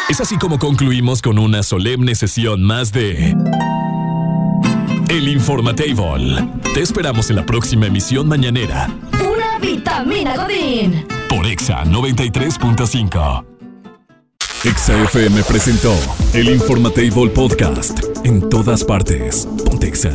Es 0.10 0.20
así 0.20 0.38
como 0.38 0.58
concluimos 0.58 1.22
con 1.22 1.38
una 1.38 1.62
solemne 1.64 2.16
sesión 2.16 2.64
más 2.64 2.92
de 2.92 3.36
El 5.08 5.28
Informatable. 5.28 6.48
Te 6.74 6.82
esperamos 6.82 7.30
en 7.30 7.36
la 7.36 7.46
próxima 7.46 7.86
emisión 7.88 8.28
mañanera 8.28 8.90
Pura 9.12 9.60
vitamina 9.62 10.36
Godín. 10.36 11.06
por 11.30 11.46
Exa 11.46 11.84
93.5. 11.86 13.46
Exa 14.66 15.04
FM 15.04 15.44
presentó 15.44 15.96
El 16.34 16.50
Informatable 16.50 17.30
Podcast. 17.30 18.00
En 18.24 18.50
todas 18.50 18.84
partes. 18.84 19.48
Pontexa. 19.64 20.12